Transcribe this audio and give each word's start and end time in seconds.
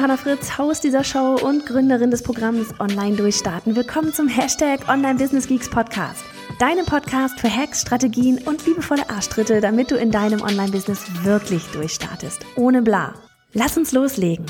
Johanna 0.00 0.16
Fritz, 0.16 0.56
Haus 0.56 0.80
dieser 0.80 1.04
Show 1.04 1.36
und 1.42 1.66
Gründerin 1.66 2.10
des 2.10 2.22
Programms 2.22 2.68
Online 2.80 3.16
Durchstarten. 3.16 3.76
Willkommen 3.76 4.14
zum 4.14 4.28
Hashtag 4.28 4.88
Online 4.88 5.16
Business 5.16 5.46
Geeks 5.46 5.68
Podcast. 5.68 6.24
Deinem 6.58 6.86
Podcast 6.86 7.38
für 7.38 7.54
Hacks, 7.54 7.82
Strategien 7.82 8.38
und 8.46 8.64
liebevolle 8.64 9.10
Arschtritte, 9.10 9.60
damit 9.60 9.90
du 9.90 9.96
in 9.96 10.10
deinem 10.10 10.40
Online-Business 10.40 11.02
wirklich 11.22 11.66
durchstartest. 11.72 12.46
Ohne 12.56 12.80
bla. 12.80 13.12
Lass 13.52 13.76
uns 13.76 13.92
loslegen. 13.92 14.46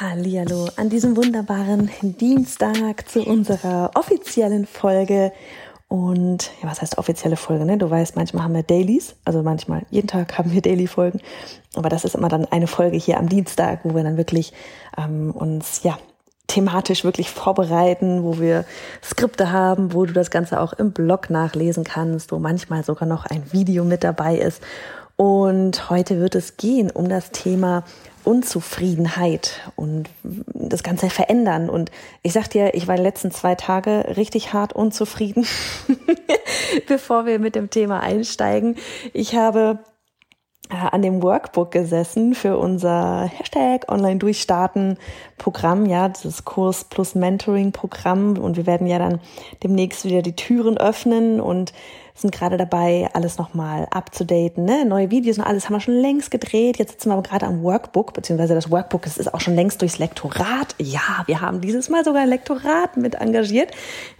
Hallihallo 0.00 0.68
an 0.74 0.90
diesem 0.90 1.16
wunderbaren 1.16 1.90
Dienstag 2.02 3.08
zu 3.08 3.22
unserer 3.22 3.92
offiziellen 3.94 4.66
Folge 4.66 5.30
und 5.88 6.50
ja, 6.60 6.68
was 6.68 6.82
heißt 6.82 6.98
offizielle 6.98 7.36
Folge? 7.36 7.64
Ne? 7.64 7.78
Du 7.78 7.88
weißt, 7.88 8.16
manchmal 8.16 8.44
haben 8.44 8.54
wir 8.54 8.64
Dailies, 8.64 9.14
also 9.24 9.42
manchmal 9.42 9.82
jeden 9.90 10.08
Tag 10.08 10.36
haben 10.36 10.52
wir 10.52 10.60
Daily-Folgen. 10.60 11.20
Aber 11.74 11.88
das 11.88 12.04
ist 12.04 12.16
immer 12.16 12.28
dann 12.28 12.44
eine 12.46 12.66
Folge 12.66 12.96
hier 12.96 13.18
am 13.18 13.28
Dienstag, 13.28 13.80
wo 13.84 13.94
wir 13.94 14.02
dann 14.02 14.16
wirklich 14.16 14.52
ähm, 14.98 15.30
uns 15.30 15.82
ja 15.84 15.96
thematisch 16.48 17.04
wirklich 17.04 17.30
vorbereiten, 17.30 18.24
wo 18.24 18.38
wir 18.38 18.64
Skripte 19.02 19.52
haben, 19.52 19.92
wo 19.92 20.06
du 20.06 20.12
das 20.12 20.30
Ganze 20.30 20.60
auch 20.60 20.72
im 20.72 20.92
Blog 20.92 21.30
nachlesen 21.30 21.84
kannst, 21.84 22.32
wo 22.32 22.38
manchmal 22.38 22.84
sogar 22.84 23.08
noch 23.08 23.24
ein 23.26 23.52
Video 23.52 23.84
mit 23.84 24.02
dabei 24.02 24.36
ist. 24.36 24.62
Und 25.16 25.88
heute 25.88 26.20
wird 26.20 26.34
es 26.34 26.56
gehen 26.56 26.90
um 26.90 27.08
das 27.08 27.30
Thema 27.30 27.84
Unzufriedenheit 28.26 29.60
und 29.76 30.08
das 30.22 30.82
Ganze 30.82 31.10
verändern. 31.10 31.70
Und 31.70 31.90
ich 32.22 32.32
sag 32.32 32.48
dir, 32.48 32.74
ich 32.74 32.88
war 32.88 32.96
die 32.96 33.02
letzten 33.02 33.30
zwei 33.30 33.54
Tage 33.54 34.16
richtig 34.16 34.52
hart 34.52 34.72
unzufrieden, 34.72 35.46
bevor 36.88 37.24
wir 37.26 37.38
mit 37.38 37.54
dem 37.54 37.70
Thema 37.70 38.00
einsteigen. 38.00 38.76
Ich 39.12 39.36
habe 39.36 39.78
an 40.68 41.02
dem 41.02 41.22
Workbook 41.22 41.70
gesessen 41.70 42.34
für 42.34 42.58
unser 42.58 43.30
Hashtag 43.36 43.90
Online 43.90 44.16
Durchstarten 44.16 44.98
Programm, 45.38 45.86
ja, 45.86 46.08
dieses 46.08 46.44
Kurs 46.44 46.84
plus 46.84 47.14
Mentoring 47.14 47.72
Programm. 47.72 48.38
Und 48.38 48.56
wir 48.56 48.66
werden 48.66 48.86
ja 48.86 48.98
dann 48.98 49.20
demnächst 49.62 50.04
wieder 50.04 50.22
die 50.22 50.34
Türen 50.34 50.76
öffnen 50.76 51.40
und 51.40 51.72
sind 52.16 52.32
gerade 52.32 52.56
dabei, 52.56 53.10
alles 53.12 53.36
nochmal 53.36 53.86
abzudaten, 53.90 54.64
ne? 54.64 54.86
neue 54.86 55.10
Videos 55.10 55.36
und 55.36 55.44
alles 55.44 55.66
haben 55.66 55.74
wir 55.74 55.80
schon 55.80 56.00
längst 56.00 56.30
gedreht. 56.30 56.78
Jetzt 56.78 56.92
sitzen 56.92 57.10
wir 57.10 57.12
aber 57.12 57.22
gerade 57.22 57.46
am 57.46 57.62
Workbook, 57.62 58.14
beziehungsweise 58.14 58.54
das 58.54 58.70
Workbook 58.70 59.06
es 59.06 59.18
ist 59.18 59.34
auch 59.34 59.40
schon 59.40 59.54
längst 59.54 59.82
durchs 59.82 59.98
Lektorat. 59.98 60.74
Ja, 60.78 61.24
wir 61.26 61.42
haben 61.42 61.60
dieses 61.60 61.90
Mal 61.90 62.04
sogar 62.04 62.22
ein 62.22 62.28
Lektorat 62.28 62.96
mit 62.96 63.16
engagiert. 63.16 63.70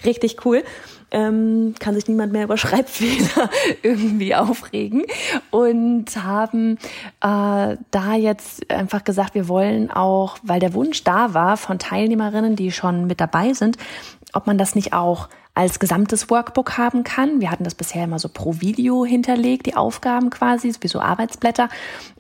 Richtig 0.05 0.44
cool. 0.44 0.62
Ähm, 1.11 1.75
kann 1.79 1.95
sich 1.95 2.09
niemand 2.09 2.33
mehr 2.33 2.45
über 2.45 2.57
Schreibfehler 2.57 3.51
irgendwie 3.83 4.35
aufregen. 4.35 5.05
Und 5.51 6.07
haben 6.17 6.79
äh, 7.21 7.77
da 7.91 8.15
jetzt 8.17 8.71
einfach 8.71 9.05
gesagt, 9.05 9.34
wir 9.34 9.49
wollen 9.49 9.91
auch, 9.91 10.39
weil 10.43 10.61
der 10.61 10.75
Wunsch 10.75 11.05
da 11.05 11.34
war 11.34 11.57
von 11.57 11.79
Teilnehmerinnen, 11.79 12.57
die 12.57 12.73
schon 12.73 13.07
mit 13.07 13.21
dabei 13.21 13.53
sind, 13.53 13.79
ob 14.32 14.46
man 14.46 14.58
das 14.58 14.74
nicht 14.74 14.92
auch 14.92 15.28
als 15.55 15.78
gesamtes 15.78 16.28
Workbook 16.28 16.77
haben 16.77 17.02
kann. 17.02 17.41
Wir 17.41 17.50
hatten 17.50 17.64
das 17.64 17.74
bisher 17.74 18.05
immer 18.05 18.19
so 18.19 18.28
pro 18.28 18.60
Video 18.60 19.06
hinterlegt, 19.06 19.64
die 19.64 19.74
Aufgaben 19.74 20.28
quasi, 20.28 20.72
wie 20.80 20.88
so 20.88 21.00
Arbeitsblätter. 21.00 21.70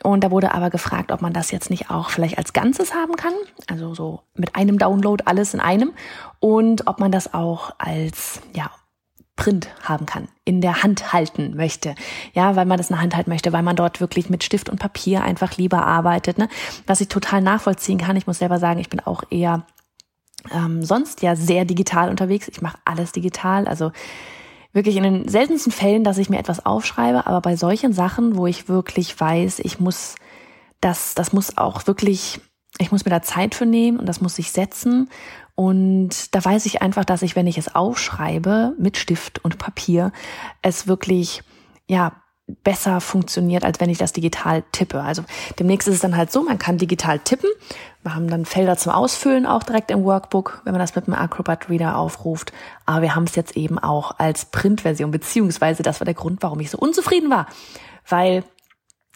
Und 0.02 0.24
da 0.24 0.30
wurde 0.30 0.54
aber 0.54 0.70
gefragt, 0.70 1.12
ob 1.12 1.20
man 1.20 1.34
das 1.34 1.50
jetzt 1.50 1.68
nicht 1.68 1.90
auch 1.90 2.08
vielleicht 2.08 2.38
als 2.38 2.54
Ganzes 2.54 2.94
haben 2.94 3.14
kann. 3.16 3.34
Also 3.66 3.94
so 3.94 4.22
mit 4.34 4.56
einem 4.56 4.78
Download 4.78 5.22
alles 5.26 5.52
in 5.52 5.60
einem. 5.60 5.92
Und 6.40 6.86
ob 6.86 6.98
man 6.98 7.12
das 7.12 7.34
auch 7.34 7.72
als, 7.78 8.40
ja, 8.54 8.70
Print 9.36 9.68
haben 9.82 10.06
kann, 10.06 10.28
in 10.46 10.62
der 10.62 10.82
Hand 10.82 11.12
halten 11.12 11.54
möchte. 11.56 11.94
Ja, 12.32 12.56
weil 12.56 12.64
man 12.64 12.78
das 12.78 12.88
in 12.88 12.94
der 12.94 13.02
Hand 13.02 13.14
halten 13.14 13.30
möchte, 13.30 13.52
weil 13.52 13.62
man 13.62 13.76
dort 13.76 14.00
wirklich 14.00 14.30
mit 14.30 14.42
Stift 14.42 14.70
und 14.70 14.80
Papier 14.80 15.22
einfach 15.22 15.58
lieber 15.58 15.84
arbeitet. 15.84 16.38
Ne? 16.38 16.48
Was 16.86 17.02
ich 17.02 17.08
total 17.08 17.42
nachvollziehen 17.42 17.98
kann. 17.98 18.16
Ich 18.16 18.26
muss 18.26 18.38
selber 18.38 18.58
sagen, 18.58 18.80
ich 18.80 18.88
bin 18.88 19.00
auch 19.00 19.24
eher 19.28 19.66
ähm, 20.52 20.84
sonst 20.84 21.22
ja 21.22 21.36
sehr 21.36 21.64
digital 21.64 22.10
unterwegs. 22.10 22.48
Ich 22.48 22.62
mache 22.62 22.78
alles 22.84 23.12
digital, 23.12 23.66
also 23.66 23.92
wirklich 24.72 24.96
in 24.96 25.02
den 25.02 25.28
seltensten 25.28 25.72
Fällen, 25.72 26.04
dass 26.04 26.18
ich 26.18 26.28
mir 26.28 26.38
etwas 26.38 26.64
aufschreibe, 26.66 27.26
aber 27.26 27.40
bei 27.40 27.56
solchen 27.56 27.92
Sachen, 27.92 28.36
wo 28.36 28.46
ich 28.46 28.68
wirklich 28.68 29.18
weiß, 29.18 29.60
ich 29.60 29.80
muss 29.80 30.16
das, 30.80 31.14
das 31.14 31.32
muss 31.32 31.56
auch 31.56 31.86
wirklich, 31.86 32.40
ich 32.78 32.92
muss 32.92 33.04
mir 33.04 33.10
da 33.10 33.22
Zeit 33.22 33.54
für 33.54 33.66
nehmen 33.66 33.98
und 33.98 34.06
das 34.06 34.20
muss 34.20 34.36
sich 34.36 34.52
setzen. 34.52 35.08
Und 35.54 36.34
da 36.34 36.44
weiß 36.44 36.66
ich 36.66 36.82
einfach, 36.82 37.04
dass 37.04 37.22
ich, 37.22 37.34
wenn 37.34 37.46
ich 37.46 37.56
es 37.56 37.74
aufschreibe 37.74 38.74
mit 38.78 38.98
Stift 38.98 39.42
und 39.42 39.58
Papier, 39.58 40.12
es 40.60 40.86
wirklich, 40.86 41.42
ja, 41.88 42.12
besser 42.62 43.00
funktioniert, 43.00 43.64
als 43.64 43.80
wenn 43.80 43.90
ich 43.90 43.98
das 43.98 44.12
digital 44.12 44.62
tippe. 44.70 45.02
Also 45.02 45.24
demnächst 45.58 45.88
ist 45.88 45.94
es 45.94 46.00
dann 46.00 46.16
halt 46.16 46.30
so, 46.30 46.42
man 46.42 46.58
kann 46.58 46.78
digital 46.78 47.18
tippen. 47.18 47.50
Wir 48.02 48.14
haben 48.14 48.28
dann 48.28 48.44
Felder 48.44 48.76
zum 48.76 48.92
Ausfüllen 48.92 49.46
auch 49.46 49.64
direkt 49.64 49.90
im 49.90 50.04
Workbook, 50.04 50.62
wenn 50.64 50.72
man 50.72 50.80
das 50.80 50.94
mit 50.94 51.08
dem 51.08 51.14
Acrobat 51.14 51.68
Reader 51.68 51.98
aufruft. 51.98 52.52
Aber 52.84 53.02
wir 53.02 53.16
haben 53.16 53.24
es 53.24 53.34
jetzt 53.34 53.56
eben 53.56 53.80
auch 53.80 54.12
als 54.18 54.44
Printversion, 54.44 55.10
beziehungsweise 55.10 55.82
das 55.82 56.00
war 56.00 56.04
der 56.04 56.14
Grund, 56.14 56.42
warum 56.42 56.60
ich 56.60 56.70
so 56.70 56.78
unzufrieden 56.78 57.30
war. 57.30 57.46
Weil 58.08 58.44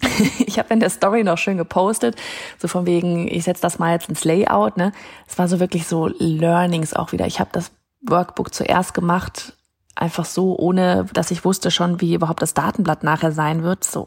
ich 0.39 0.59
habe 0.59 0.75
in 0.75 0.81
der 0.81 0.91
Story 0.91 1.23
noch 1.23 1.39
schön 1.39 1.57
gepostet, 1.57 2.17
so 2.59 2.67
von 2.67 2.85
wegen, 2.85 3.29
ich 3.29 3.45
setze 3.45 3.63
das 3.63 3.79
mal 3.79 3.93
jetzt 3.93 4.09
ins 4.09 4.25
Layout. 4.25 4.77
Ne, 4.77 4.91
es 5.29 5.39
war 5.39 5.47
so 5.47 5.61
wirklich 5.61 5.87
so 5.87 6.09
Learnings 6.19 6.95
auch 6.95 7.13
wieder. 7.13 7.27
Ich 7.27 7.39
habe 7.39 7.51
das 7.53 7.71
Workbook 8.01 8.53
zuerst 8.53 8.93
gemacht 8.93 9.55
einfach 9.95 10.25
so, 10.25 10.57
ohne 10.59 11.07
dass 11.13 11.31
ich 11.31 11.45
wusste 11.45 11.71
schon, 11.71 12.01
wie 12.01 12.15
überhaupt 12.15 12.43
das 12.43 12.55
Datenblatt 12.55 13.03
nachher 13.03 13.33
sein 13.33 13.63
wird. 13.63 13.85
So, 13.85 14.05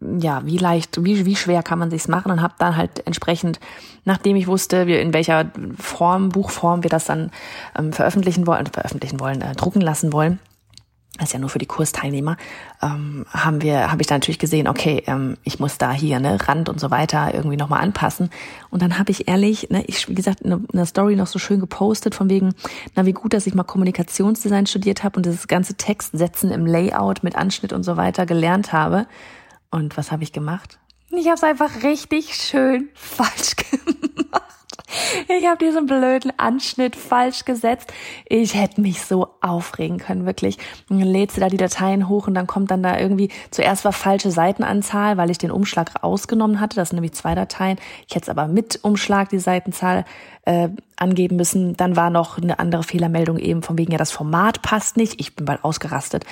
ja, 0.00 0.44
wie 0.44 0.58
leicht, 0.58 1.02
wie, 1.04 1.26
wie 1.26 1.36
schwer 1.36 1.62
kann 1.62 1.78
man 1.78 1.90
sich's 1.90 2.08
machen 2.08 2.32
und 2.32 2.42
habe 2.42 2.54
dann 2.58 2.76
halt 2.76 3.06
entsprechend, 3.06 3.60
nachdem 4.04 4.36
ich 4.36 4.46
wusste, 4.46 4.78
in 4.78 5.12
welcher 5.12 5.50
Form, 5.78 6.30
Buchform 6.30 6.82
wir 6.82 6.90
das 6.90 7.06
dann 7.06 7.30
ähm, 7.78 7.92
veröffentlichen 7.92 8.46
wollen, 8.46 8.66
veröffentlichen 8.66 9.20
wollen, 9.20 9.40
äh, 9.40 9.54
drucken 9.54 9.80
lassen 9.80 10.12
wollen, 10.12 10.38
das 11.18 11.28
ist 11.28 11.32
ja 11.34 11.38
nur 11.38 11.50
für 11.50 11.58
die 11.58 11.66
Kursteilnehmer, 11.66 12.38
ähm, 12.80 13.26
haben 13.30 13.60
wir, 13.60 13.92
habe 13.92 14.00
ich 14.00 14.06
da 14.06 14.14
natürlich 14.14 14.38
gesehen, 14.38 14.66
okay, 14.66 15.02
ähm, 15.06 15.36
ich 15.44 15.60
muss 15.60 15.76
da 15.76 15.92
hier 15.92 16.18
ne 16.20 16.38
Rand 16.48 16.70
und 16.70 16.80
so 16.80 16.90
weiter 16.90 17.34
irgendwie 17.34 17.58
nochmal 17.58 17.82
anpassen. 17.82 18.30
Und 18.70 18.80
dann 18.80 18.98
habe 18.98 19.10
ich 19.10 19.28
ehrlich, 19.28 19.68
ne, 19.68 19.84
ich 19.86 20.08
wie 20.08 20.14
gesagt 20.14 20.40
in 20.40 20.66
einer 20.72 20.86
Story 20.86 21.14
noch 21.14 21.26
so 21.26 21.38
schön 21.38 21.60
gepostet 21.60 22.14
von 22.14 22.30
wegen, 22.30 22.54
na 22.94 23.04
wie 23.04 23.12
gut, 23.12 23.34
dass 23.34 23.46
ich 23.46 23.54
mal 23.54 23.62
Kommunikationsdesign 23.62 24.66
studiert 24.66 25.04
habe 25.04 25.18
und 25.18 25.26
das 25.26 25.48
ganze 25.48 25.74
Textsetzen 25.74 26.50
im 26.50 26.64
Layout 26.64 27.22
mit 27.22 27.36
Anschnitt 27.36 27.74
und 27.74 27.82
so 27.82 27.98
weiter 27.98 28.24
gelernt 28.24 28.72
habe. 28.72 29.06
Und 29.70 29.98
was 29.98 30.12
habe 30.12 30.22
ich 30.22 30.32
gemacht? 30.32 30.78
Ich 31.10 31.26
habe 31.26 31.36
es 31.36 31.44
einfach 31.44 31.82
richtig 31.82 32.34
schön 32.36 32.88
falsch 32.94 33.56
gemacht. 33.56 34.51
Ich 35.28 35.46
habe 35.46 35.58
diesen 35.58 35.86
blöden 35.86 36.32
Anschnitt 36.38 36.96
falsch 36.96 37.44
gesetzt. 37.44 37.92
Ich 38.26 38.54
hätte 38.54 38.80
mich 38.80 39.02
so 39.02 39.28
aufregen 39.40 39.98
können, 39.98 40.26
wirklich. 40.26 40.58
Und 40.88 41.00
dann 41.00 41.08
lädst 41.08 41.36
du 41.36 41.40
da 41.40 41.48
die 41.48 41.56
Dateien 41.56 42.08
hoch 42.08 42.26
und 42.26 42.34
dann 42.34 42.46
kommt 42.46 42.70
dann 42.70 42.82
da 42.82 42.98
irgendwie, 42.98 43.30
zuerst 43.50 43.84
war 43.84 43.92
falsche 43.92 44.30
Seitenanzahl, 44.30 45.16
weil 45.16 45.30
ich 45.30 45.38
den 45.38 45.50
Umschlag 45.50 46.02
rausgenommen 46.02 46.60
hatte. 46.60 46.76
Das 46.76 46.90
sind 46.90 46.96
nämlich 46.96 47.14
zwei 47.14 47.34
Dateien. 47.34 47.78
Ich 48.08 48.14
hätte 48.14 48.24
es 48.24 48.28
aber 48.28 48.48
mit 48.48 48.80
Umschlag 48.82 49.28
die 49.30 49.38
Seitenzahl 49.38 50.04
äh, 50.44 50.68
angeben 50.96 51.36
müssen. 51.36 51.76
Dann 51.76 51.96
war 51.96 52.10
noch 52.10 52.38
eine 52.38 52.58
andere 52.58 52.82
Fehlermeldung 52.82 53.38
eben 53.38 53.62
von 53.62 53.78
wegen, 53.78 53.92
ja, 53.92 53.98
das 53.98 54.12
Format 54.12 54.62
passt 54.62 54.96
nicht. 54.96 55.20
Ich 55.20 55.36
bin 55.36 55.46
bald 55.46 55.64
ausgerastet 55.64 56.24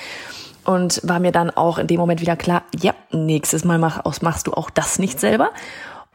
und 0.64 1.00
war 1.04 1.20
mir 1.20 1.32
dann 1.32 1.50
auch 1.50 1.78
in 1.78 1.86
dem 1.86 1.98
Moment 1.98 2.20
wieder 2.20 2.36
klar, 2.36 2.62
ja, 2.78 2.94
nächstes 3.10 3.64
Mal 3.64 3.78
mach, 3.78 4.02
machst 4.22 4.46
du 4.46 4.52
auch 4.52 4.70
das 4.70 4.98
nicht 4.98 5.18
selber. 5.18 5.50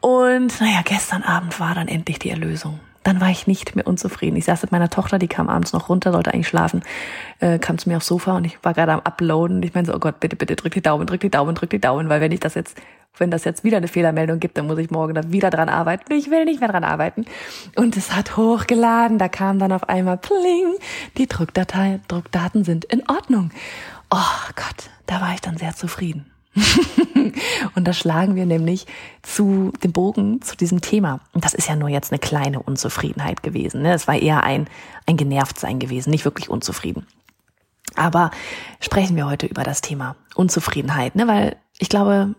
Und 0.06 0.60
naja, 0.60 0.82
gestern 0.84 1.24
Abend 1.24 1.58
war 1.58 1.74
dann 1.74 1.88
endlich 1.88 2.20
die 2.20 2.30
Erlösung. 2.30 2.78
Dann 3.02 3.20
war 3.20 3.28
ich 3.28 3.48
nicht 3.48 3.74
mehr 3.74 3.88
unzufrieden. 3.88 4.36
Ich 4.36 4.44
saß 4.44 4.62
mit 4.62 4.70
meiner 4.70 4.88
Tochter, 4.88 5.18
die 5.18 5.26
kam 5.26 5.48
abends 5.48 5.72
noch 5.72 5.88
runter, 5.88 6.12
sollte 6.12 6.32
eigentlich 6.32 6.46
schlafen, 6.46 6.84
äh, 7.40 7.58
kam 7.58 7.76
zu 7.76 7.88
mir 7.88 7.96
aufs 7.96 8.06
Sofa 8.06 8.36
und 8.36 8.44
ich 8.44 8.56
war 8.62 8.72
gerade 8.72 8.92
am 8.92 9.00
Uploaden. 9.00 9.60
Ich 9.64 9.74
meine 9.74 9.84
so, 9.84 9.92
oh 9.92 9.98
Gott, 9.98 10.20
bitte, 10.20 10.36
bitte 10.36 10.54
drück 10.54 10.72
die 10.74 10.80
Daumen, 10.80 11.08
drück 11.08 11.22
die 11.22 11.28
Daumen, 11.28 11.56
drück 11.56 11.70
die 11.70 11.80
Daumen, 11.80 12.08
weil 12.08 12.20
wenn 12.20 12.30
ich 12.30 12.38
das 12.38 12.54
jetzt, 12.54 12.80
wenn 13.18 13.32
das 13.32 13.42
jetzt 13.42 13.64
wieder 13.64 13.78
eine 13.78 13.88
Fehlermeldung 13.88 14.38
gibt, 14.38 14.56
dann 14.58 14.68
muss 14.68 14.78
ich 14.78 14.92
morgen 14.92 15.14
da 15.14 15.32
wieder 15.32 15.50
dran 15.50 15.68
arbeiten. 15.68 16.12
Ich 16.12 16.30
will 16.30 16.44
nicht 16.44 16.60
mehr 16.60 16.68
dran 16.70 16.84
arbeiten. 16.84 17.24
Und 17.74 17.96
es 17.96 18.14
hat 18.14 18.36
hochgeladen. 18.36 19.18
Da 19.18 19.26
kam 19.26 19.58
dann 19.58 19.72
auf 19.72 19.88
einmal 19.88 20.18
Pling, 20.18 20.76
die 21.18 21.26
Druckdatei, 21.26 21.98
Druckdaten 22.06 22.62
sind 22.62 22.84
in 22.84 23.02
Ordnung. 23.08 23.50
Oh 24.12 24.52
Gott, 24.54 24.88
da 25.06 25.20
war 25.20 25.34
ich 25.34 25.40
dann 25.40 25.56
sehr 25.56 25.74
zufrieden. 25.74 26.30
und 27.74 27.86
da 27.86 27.92
schlagen 27.92 28.34
wir 28.34 28.46
nämlich 28.46 28.86
zu 29.22 29.72
dem 29.82 29.92
Bogen 29.92 30.40
zu 30.42 30.56
diesem 30.56 30.80
Thema. 30.80 31.20
Und 31.32 31.44
das 31.44 31.54
ist 31.54 31.68
ja 31.68 31.76
nur 31.76 31.88
jetzt 31.88 32.12
eine 32.12 32.18
kleine 32.18 32.62
Unzufriedenheit 32.62 33.42
gewesen. 33.42 33.82
Ne? 33.82 33.92
Es 33.92 34.08
war 34.08 34.16
eher 34.16 34.42
ein, 34.42 34.68
ein 35.06 35.16
Genervtsein 35.16 35.78
gewesen, 35.78 36.10
nicht 36.10 36.24
wirklich 36.24 36.48
unzufrieden. 36.48 37.06
Aber 37.94 38.30
sprechen 38.80 39.16
wir 39.16 39.26
heute 39.26 39.46
über 39.46 39.62
das 39.62 39.80
Thema 39.80 40.16
Unzufriedenheit, 40.34 41.14
ne? 41.14 41.26
weil 41.26 41.56
ich 41.78 41.88
glaube, 41.88 42.34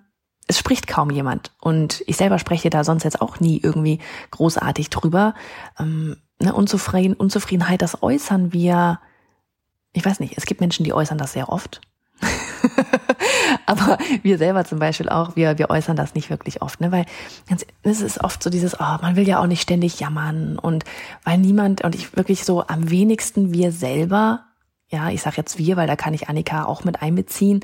es 0.48 0.58
spricht 0.58 0.88
kaum 0.88 1.10
jemand. 1.10 1.52
Und 1.62 2.04
ich 2.08 2.18
selber 2.18 2.40
spreche 2.40 2.70
da 2.70 2.84
sonst 2.84 3.04
jetzt 3.04 3.22
auch 3.22 3.40
nie 3.40 3.60
irgendwie 3.62 4.00
großartig 4.32 4.90
drüber. 4.90 5.36
Ähm, 5.80 6.18
ne? 6.40 6.54
Unzufrieden, 6.54 7.14
Unzufriedenheit, 7.14 7.82
das 7.82 8.02
äußern 8.02 8.54
wir, 8.54 9.00
ich 9.94 10.06
weiß 10.06 10.20
nicht, 10.20 10.38
es 10.38 10.46
gibt 10.46 10.62
Menschen, 10.62 10.84
die 10.84 10.94
äußern 10.94 11.18
das 11.18 11.34
sehr 11.34 11.50
oft. 11.50 11.82
Aber 13.66 13.98
wir 14.22 14.38
selber 14.38 14.66
zum 14.66 14.80
Beispiel 14.80 15.10
auch, 15.10 15.36
wir, 15.36 15.58
wir 15.58 15.70
äußern 15.70 15.96
das 15.96 16.16
nicht 16.16 16.30
wirklich 16.30 16.62
oft, 16.62 16.82
ne? 16.82 16.92
Weil 16.92 17.06
es 17.84 18.02
ist 18.02 18.24
oft 18.24 18.42
so 18.42 18.50
dieses, 18.50 18.80
oh, 18.80 18.98
man 19.02 19.16
will 19.16 19.28
ja 19.28 19.40
auch 19.40 19.48
nicht 19.48 19.62
ständig 19.62 20.00
jammern 20.00 20.58
und 20.60 20.84
weil 21.24 21.38
niemand 21.38 21.84
und 21.84 21.96
ich 21.96 22.16
wirklich 22.16 22.44
so 22.44 22.66
am 22.68 22.90
wenigsten 22.90 23.54
wir 23.54 23.72
selber, 23.72 24.46
ja, 24.90 25.10
ich 25.10 25.22
sag 25.22 25.38
jetzt 25.38 25.58
wir, 25.58 25.76
weil 25.76 25.88
da 25.88 25.96
kann 25.96 26.14
ich 26.14 26.30
Annika 26.30 26.64
auch 26.66 26.84
mit 26.84 27.02
einbeziehen, 27.02 27.60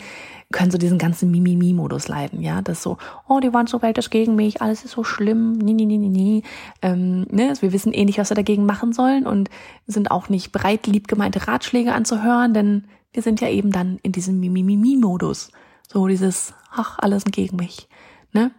können 0.52 0.72
so 0.72 0.78
diesen 0.78 0.98
ganzen 0.98 1.32
Mimimi-Modus 1.32 2.08
leiden, 2.10 2.42
ja, 2.42 2.62
das 2.62 2.84
so, 2.84 2.98
oh, 3.28 3.40
die 3.40 3.54
waren 3.54 3.68
so 3.68 3.82
weltisch 3.82 4.10
gegen 4.10 4.36
mich, 4.36 4.62
alles 4.62 4.84
ist 4.84 4.92
so 4.92 5.04
schlimm, 5.04 5.54
nie, 5.54 5.74
nie, 5.74 5.86
nie, 5.86 5.98
nie, 5.98 6.10
nie. 6.10 6.44
Ähm, 6.82 7.26
ne? 7.32 7.50
Also 7.50 7.62
wir 7.62 7.74
wissen 7.74 7.94
eh 7.94 8.06
nicht, 8.06 8.20
was 8.20 8.30
wir 8.30 8.36
dagegen 8.36 8.66
machen 8.66 8.94
sollen 8.94 9.26
und 9.26 9.50
sind 9.88 10.12
auch 10.12 10.30
nicht 10.30 10.52
bereit, 10.52 10.86
lieb 10.86 11.08
gemeinte 11.08 11.48
Ratschläge 11.48 11.94
anzuhören, 11.94 12.54
denn 12.54 12.84
wir 13.14 13.24
sind 13.24 13.42
ja 13.42 13.50
eben 13.50 13.72
dann 13.72 14.00
in 14.04 14.12
diesem 14.12 14.40
Mimimi-Modus. 14.40 15.52
So 15.88 16.08
dieses, 16.08 16.54
ach, 16.72 17.00
alles 17.00 17.24
gegen 17.26 17.58
mich. 17.58 17.88
Ne? 18.32 18.52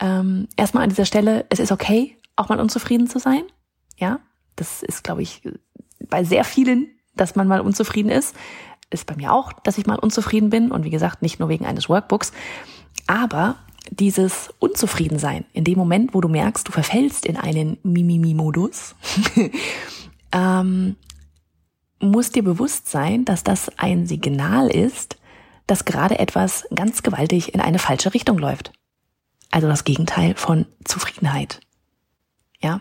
Ähm, 0.00 0.48
erstmal 0.56 0.84
an 0.84 0.90
dieser 0.90 1.04
Stelle, 1.04 1.46
es 1.50 1.60
ist 1.60 1.72
okay, 1.72 2.16
auch 2.36 2.48
mal 2.48 2.60
unzufrieden 2.60 3.06
zu 3.06 3.18
sein. 3.18 3.42
Ja, 3.96 4.20
das 4.56 4.82
ist, 4.82 5.04
glaube 5.04 5.22
ich, 5.22 5.42
bei 6.08 6.24
sehr 6.24 6.44
vielen, 6.44 6.88
dass 7.14 7.36
man 7.36 7.48
mal 7.48 7.60
unzufrieden 7.60 8.10
ist 8.10 8.34
ist 8.90 9.06
bei 9.06 9.16
mir 9.16 9.32
auch, 9.32 9.52
dass 9.52 9.78
ich 9.78 9.86
mal 9.86 9.98
unzufrieden 9.98 10.50
bin 10.50 10.70
und 10.70 10.84
wie 10.84 10.90
gesagt, 10.90 11.22
nicht 11.22 11.40
nur 11.40 11.48
wegen 11.48 11.66
eines 11.66 11.88
Workbooks, 11.88 12.32
aber 13.06 13.56
dieses 13.90 14.50
Unzufriedensein 14.58 15.44
in 15.52 15.64
dem 15.64 15.78
Moment, 15.78 16.14
wo 16.14 16.20
du 16.20 16.28
merkst, 16.28 16.68
du 16.68 16.72
verfällst 16.72 17.26
in 17.26 17.36
einen 17.36 17.78
Mimimi-Modus, 17.82 18.94
ähm, 20.32 20.96
muss 22.00 22.30
dir 22.30 22.44
bewusst 22.44 22.88
sein, 22.88 23.24
dass 23.24 23.42
das 23.42 23.70
ein 23.78 24.06
Signal 24.06 24.68
ist, 24.68 25.16
dass 25.66 25.84
gerade 25.84 26.18
etwas 26.18 26.66
ganz 26.74 27.02
gewaltig 27.02 27.54
in 27.54 27.60
eine 27.60 27.78
falsche 27.78 28.14
Richtung 28.14 28.38
läuft. 28.38 28.72
Also 29.50 29.68
das 29.68 29.84
Gegenteil 29.84 30.34
von 30.34 30.66
Zufriedenheit. 30.84 31.60
Ja? 32.60 32.80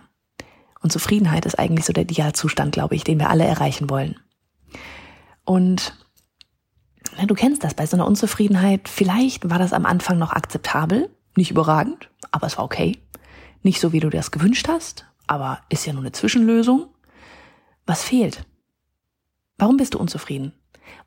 Und 0.82 0.92
Zufriedenheit 0.92 1.46
ist 1.46 1.58
eigentlich 1.58 1.86
so 1.86 1.94
der 1.94 2.04
Idealzustand, 2.04 2.72
glaube 2.72 2.96
ich, 2.96 3.04
den 3.04 3.20
wir 3.20 3.30
alle 3.30 3.46
erreichen 3.46 3.90
wollen. 3.90 4.16
Und 5.44 5.98
na, 7.18 7.26
du 7.26 7.34
kennst 7.34 7.64
das 7.64 7.74
bei 7.74 7.86
so 7.86 7.98
einer 7.98 8.06
Unzufriedenheit. 8.06 8.88
Vielleicht 8.90 9.50
war 9.50 9.60
das 9.60 9.74
am 9.74 9.86
Anfang 9.86 10.18
noch 10.18 10.34
akzeptabel, 10.34 11.10
nicht 11.36 11.52
überragend, 11.52 12.10
aber 12.32 12.48
es 12.48 12.58
war 12.58 12.66
okay. 12.66 12.98
Nicht 13.64 13.80
so, 13.80 13.92
wie 13.92 14.00
du 14.00 14.10
dir 14.10 14.18
das 14.18 14.32
gewünscht 14.32 14.68
hast, 14.68 15.06
aber 15.26 15.60
ist 15.70 15.86
ja 15.86 15.94
nur 15.94 16.04
eine 16.04 16.12
Zwischenlösung. 16.12 16.88
Was 17.86 18.04
fehlt? 18.04 18.46
Warum 19.58 19.78
bist 19.78 19.94
du 19.94 20.00
unzufrieden? 20.00 20.54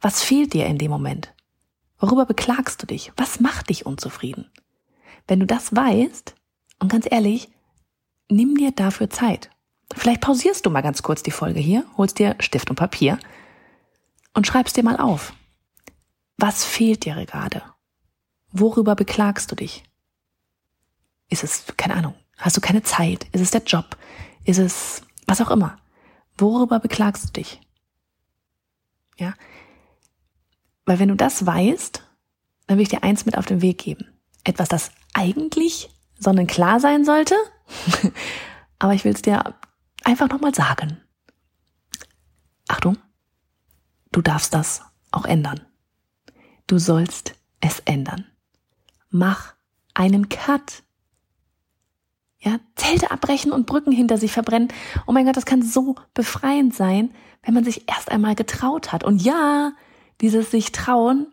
Was 0.00 0.22
fehlt 0.22 0.52
dir 0.52 0.66
in 0.66 0.78
dem 0.78 0.90
Moment? 0.90 1.32
Worüber 1.98 2.26
beklagst 2.26 2.82
du 2.82 2.86
dich? 2.86 3.12
Was 3.16 3.40
macht 3.40 3.68
dich 3.68 3.86
unzufrieden? 3.86 4.50
Wenn 5.28 5.40
du 5.40 5.46
das 5.46 5.74
weißt, 5.74 6.34
und 6.80 6.90
ganz 6.90 7.06
ehrlich, 7.10 7.48
nimm 8.28 8.56
dir 8.56 8.72
dafür 8.72 9.10
Zeit. 9.10 9.50
Vielleicht 9.94 10.20
pausierst 10.20 10.64
du 10.64 10.70
mal 10.70 10.80
ganz 10.80 11.02
kurz 11.02 11.22
die 11.22 11.30
Folge 11.30 11.60
hier, 11.60 11.84
holst 11.96 12.18
dir 12.18 12.36
Stift 12.40 12.70
und 12.70 12.76
Papier 12.76 13.18
und 14.34 14.46
schreib's 14.46 14.72
dir 14.72 14.84
mal 14.84 14.96
auf. 14.96 15.34
Was 16.36 16.64
fehlt 16.64 17.04
dir 17.04 17.14
gerade? 17.26 17.62
Worüber 18.50 18.94
beklagst 18.94 19.50
du 19.50 19.56
dich? 19.56 19.84
Ist 21.28 21.44
es, 21.44 21.64
keine 21.76 21.94
Ahnung, 21.94 22.14
hast 22.38 22.56
du 22.56 22.60
keine 22.60 22.82
Zeit? 22.82 23.26
Ist 23.32 23.42
es 23.42 23.50
der 23.50 23.62
Job? 23.62 23.96
Ist 24.44 24.58
es 24.58 25.02
was 25.26 25.40
auch 25.40 25.50
immer? 25.50 25.78
Worüber 26.38 26.80
beklagst 26.80 27.24
du 27.24 27.32
dich? 27.32 27.60
Ja? 29.20 29.34
Weil 30.86 30.98
wenn 30.98 31.08
du 31.08 31.16
das 31.16 31.46
weißt, 31.46 32.02
dann 32.66 32.78
will 32.78 32.82
ich 32.82 32.88
dir 32.88 33.02
eins 33.04 33.26
mit 33.26 33.38
auf 33.38 33.46
den 33.46 33.62
Weg 33.62 33.78
geben. 33.78 34.06
Etwas, 34.44 34.68
das 34.68 34.90
eigentlich 35.14 35.90
sonnenklar 36.18 36.80
sein 36.80 37.04
sollte, 37.04 37.34
aber 38.78 38.94
ich 38.94 39.04
will 39.04 39.12
es 39.12 39.22
dir 39.22 39.54
einfach 40.04 40.28
nochmal 40.28 40.54
sagen. 40.54 41.00
Achtung, 42.68 42.98
Du 44.12 44.22
darfst 44.22 44.54
das 44.54 44.82
auch 45.12 45.24
ändern. 45.24 45.60
Du 46.66 46.78
sollst 46.78 47.34
es 47.60 47.80
ändern. 47.80 48.26
Mach 49.08 49.54
einen 49.94 50.28
Cut. 50.28 50.82
Ja, 52.40 52.58
Zelte 52.74 53.10
abbrechen 53.10 53.52
und 53.52 53.66
Brücken 53.66 53.92
hinter 53.92 54.16
sich 54.16 54.32
verbrennen. 54.32 54.68
Oh 55.06 55.12
mein 55.12 55.26
Gott, 55.26 55.36
das 55.36 55.44
kann 55.44 55.62
so 55.62 55.96
befreiend 56.14 56.74
sein, 56.74 57.10
wenn 57.42 57.54
man 57.54 57.64
sich 57.64 57.88
erst 57.88 58.10
einmal 58.10 58.34
getraut 58.34 58.92
hat. 58.92 59.04
Und 59.04 59.22
ja, 59.22 59.72
dieses 60.20 60.50
sich 60.50 60.72
trauen, 60.72 61.26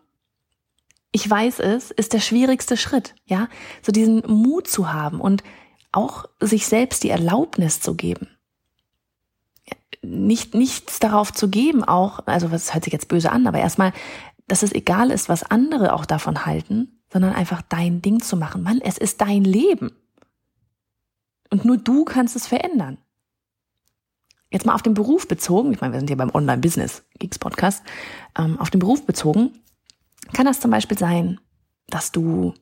ich 1.10 1.28
weiß 1.28 1.60
es, 1.60 1.90
ist 1.90 2.12
der 2.12 2.20
schwierigste 2.20 2.76
Schritt. 2.76 3.14
Ja, 3.24 3.48
so 3.82 3.90
diesen 3.92 4.22
Mut 4.26 4.68
zu 4.68 4.92
haben 4.92 5.20
und 5.20 5.42
auch 5.92 6.26
sich 6.40 6.66
selbst 6.66 7.02
die 7.04 7.10
Erlaubnis 7.10 7.80
zu 7.80 7.94
geben 7.94 8.28
nicht, 10.02 10.54
nichts 10.54 10.98
darauf 10.98 11.32
zu 11.32 11.48
geben, 11.48 11.84
auch, 11.84 12.20
also 12.26 12.50
was 12.50 12.74
hört 12.74 12.84
sich 12.84 12.92
jetzt 12.92 13.08
böse 13.08 13.32
an, 13.32 13.46
aber 13.46 13.58
erstmal, 13.58 13.92
dass 14.46 14.62
es 14.62 14.72
egal 14.72 15.10
ist, 15.10 15.28
was 15.28 15.42
andere 15.42 15.92
auch 15.92 16.06
davon 16.06 16.46
halten, 16.46 17.00
sondern 17.12 17.34
einfach 17.34 17.62
dein 17.62 18.02
Ding 18.02 18.20
zu 18.20 18.36
machen. 18.36 18.62
Mann, 18.62 18.80
es 18.80 18.98
ist 18.98 19.20
dein 19.20 19.44
Leben. 19.44 19.92
Und 21.50 21.64
nur 21.64 21.76
du 21.76 22.04
kannst 22.04 22.36
es 22.36 22.46
verändern. 22.46 22.98
Jetzt 24.50 24.64
mal 24.64 24.74
auf 24.74 24.82
den 24.82 24.94
Beruf 24.94 25.28
bezogen, 25.28 25.72
ich 25.72 25.80
meine, 25.80 25.92
wir 25.92 26.00
sind 26.00 26.08
hier 26.08 26.16
beim 26.16 26.34
Online-Business, 26.34 27.04
Geeks 27.18 27.38
Podcast, 27.38 27.82
ähm, 28.38 28.58
auf 28.58 28.70
den 28.70 28.80
Beruf 28.80 29.04
bezogen, 29.04 29.52
kann 30.32 30.46
das 30.46 30.60
zum 30.60 30.70
Beispiel 30.70 30.98
sein, 30.98 31.40
dass 31.88 32.12
du 32.12 32.54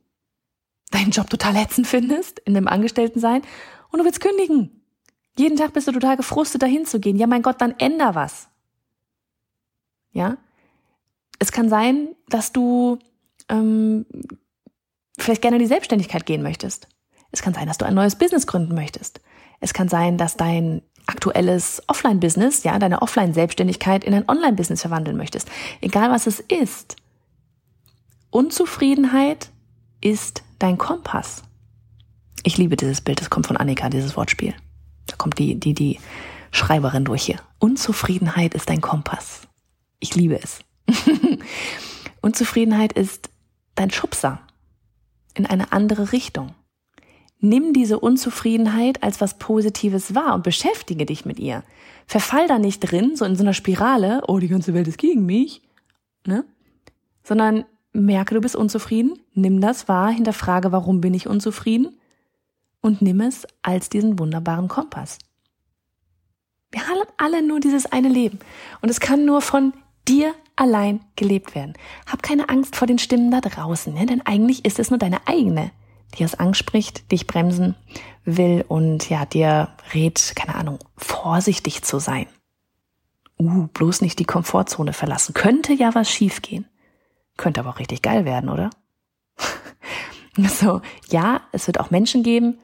deinen 0.91 1.11
Job 1.11 1.31
total 1.31 1.57
ätzend 1.57 1.87
findest 1.87 2.41
in 2.41 2.55
dem 2.55 2.69
Angestelltensein 2.69 3.43
und 3.91 3.99
du 3.99 4.05
willst 4.05 4.21
kündigen. 4.21 4.83
Jeden 5.39 5.57
Tag 5.57 5.73
bist 5.75 5.87
du 5.87 5.93
total 5.93 6.17
gefrustet, 6.17 6.63
dahin 6.63 6.87
zu 6.87 6.99
gehen. 6.99 7.17
Ja, 7.17 7.27
mein 7.27 7.43
Gott, 7.43 7.61
dann 7.61 7.75
änder 7.79 8.15
was. 8.15 8.49
Ja? 10.13 10.39
Es 11.39 11.53
kann 11.53 11.69
sein, 11.69 12.09
dass 12.29 12.53
du 12.53 12.99
ähm, 13.49 14.07
vielleicht 15.19 15.43
gerne 15.43 15.57
in 15.57 15.63
die 15.63 15.69
Selbstständigkeit 15.69 16.25
gehen 16.25 16.43
möchtest. 16.43 16.89
Es 17.37 17.43
kann 17.43 17.53
sein, 17.53 17.67
dass 17.67 17.77
du 17.77 17.85
ein 17.85 17.95
neues 17.95 18.17
Business 18.17 18.47
gründen 18.47 18.75
möchtest. 18.75 19.21
Es 19.61 19.75
kann 19.75 19.91
sein, 19.91 20.17
dass 20.17 20.39
dein 20.39 20.81
aktuelles 21.05 21.83
Offline-Business, 21.87 22.65
ja, 22.65 22.79
deine 22.79 23.03
Offline-Selbstständigkeit 23.03 24.05
in 24.05 24.15
ein 24.15 24.27
Online-Business 24.27 24.81
verwandeln 24.81 25.19
möchtest. 25.19 25.51
Egal 25.83 26.11
was 26.11 26.27
es 26.27 26.41
ist. 26.41 26.97
Unzufriedenheit 28.31 29.51
ist 30.01 30.45
dein 30.59 30.79
Kompass. 30.79 31.43
Ich 32.43 32.57
liebe 32.57 32.77
dieses 32.77 33.03
Bild, 33.03 33.21
das 33.21 33.29
kommt 33.29 33.47
von 33.47 33.59
Annika, 33.59 33.91
dieses 33.91 34.17
Wortspiel. 34.17 34.55
Da 35.07 35.17
kommt 35.17 35.39
die, 35.39 35.61
die, 35.61 35.75
die 35.75 36.01
Schreiberin 36.53 37.05
durch 37.05 37.25
hier. 37.25 37.41
Unzufriedenheit 37.59 38.55
ist 38.55 38.71
dein 38.71 38.81
Kompass. 38.81 39.43
Ich 40.01 40.15
liebe 40.15 40.41
es. 40.43 40.61
Unzufriedenheit 42.23 42.95
ist 42.95 43.29
dein 43.75 43.91
Schubser 43.91 44.41
in 45.35 45.45
eine 45.45 45.73
andere 45.73 46.13
Richtung. 46.13 46.55
Nimm 47.41 47.73
diese 47.73 48.01
Unzufriedenheit 48.01 49.03
als 49.03 49.21
was 49.21 49.39
Positives 49.39 50.15
wahr 50.15 50.35
und 50.35 50.43
beschäftige 50.43 51.05
dich 51.05 51.27
mit 51.27 51.39
ihr. 51.39 51.63
Verfall 52.07 52.49
da 52.49 52.59
nicht 52.59 52.81
drin, 52.81 53.17
so 53.17 53.25
in 53.25 53.37
so 53.37 53.43
einer 53.43 53.53
Spirale, 53.53 54.23
oh, 54.27 54.39
die 54.39 54.49
ganze 54.49 54.75
Welt 54.75 54.89
ist 54.89 54.99
gegen 54.99 55.27
mich, 55.27 55.63
ne? 56.27 56.45
Sondern 57.23 57.65
merke, 57.93 58.35
du 58.35 58.41
bist 58.41 58.57
unzufrieden, 58.57 59.19
nimm 59.35 59.61
das 59.61 59.89
wahr, 59.89 60.11
hinterfrage, 60.11 60.73
warum 60.73 61.01
bin 61.01 61.15
ich 61.15 61.27
unzufrieden 61.27 61.97
und 62.81 63.03
nimm 63.03 63.21
es 63.21 63.47
als 63.63 63.89
diesen 63.89 64.19
wunderbaren 64.19 64.69
Kompass. 64.69 65.19
Wir 66.71 66.87
haben 66.87 67.01
alle 67.17 67.43
nur 67.43 67.61
dieses 67.61 67.87
eine 67.87 68.09
Leben 68.09 68.39
und 68.81 68.89
es 68.89 69.01
kann 69.01 69.25
nur 69.25 69.41
von 69.41 69.73
dir 70.09 70.35
allein 70.57 71.01
gelebt 71.17 71.55
werden. 71.55 71.75
Hab 72.07 72.23
keine 72.23 72.49
Angst 72.49 72.77
vor 72.77 72.87
den 72.87 72.99
Stimmen 72.99 73.31
da 73.31 73.41
draußen, 73.41 73.93
ne? 73.93 74.07
denn 74.07 74.23
eigentlich 74.25 74.65
ist 74.65 74.79
es 74.79 74.91
nur 74.91 74.99
deine 74.99 75.27
eigene, 75.27 75.71
die 76.15 76.23
es 76.23 76.35
anspricht, 76.35 77.11
dich 77.13 77.27
bremsen 77.27 77.75
will 78.25 78.65
und 78.67 79.09
ja, 79.09 79.25
dir 79.25 79.69
rät, 79.95 80.33
keine 80.35 80.55
Ahnung, 80.55 80.79
vorsichtig 80.97 81.83
zu 81.83 81.99
sein. 81.99 82.27
Uh, 83.39 83.67
bloß 83.69 84.01
nicht 84.01 84.19
die 84.19 84.25
Komfortzone 84.25 84.93
verlassen. 84.93 85.35
Könnte 85.35 85.73
ja 85.73 85.95
was 85.95 86.11
schiefgehen. 86.11 86.67
Könnte 87.37 87.61
aber 87.61 87.71
auch 87.71 87.79
richtig 87.79 88.03
geil 88.03 88.25
werden, 88.25 88.49
oder? 88.49 88.71
so, 90.37 90.81
ja, 91.11 91.43
es 91.53 91.67
wird 91.67 91.79
auch 91.79 91.91
Menschen 91.91 92.23
geben, 92.23 92.59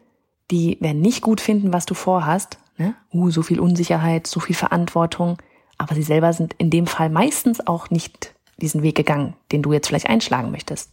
die 0.50 0.78
werden 0.80 1.02
nicht 1.02 1.22
gut 1.22 1.40
finden, 1.40 1.72
was 1.72 1.86
du 1.86 1.94
vorhast. 1.94 2.58
Ne? 2.78 2.94
Uh, 3.12 3.30
so 3.30 3.42
viel 3.42 3.60
Unsicherheit, 3.60 4.26
so 4.26 4.40
viel 4.40 4.56
Verantwortung. 4.56 5.38
Aber 5.76 5.94
sie 5.94 6.02
selber 6.02 6.32
sind 6.32 6.54
in 6.58 6.70
dem 6.70 6.86
Fall 6.86 7.10
meistens 7.10 7.66
auch 7.66 7.90
nicht 7.90 8.34
diesen 8.56 8.82
Weg 8.82 8.96
gegangen, 8.96 9.34
den 9.50 9.62
du 9.62 9.72
jetzt 9.72 9.88
vielleicht 9.88 10.08
einschlagen 10.08 10.50
möchtest. 10.50 10.91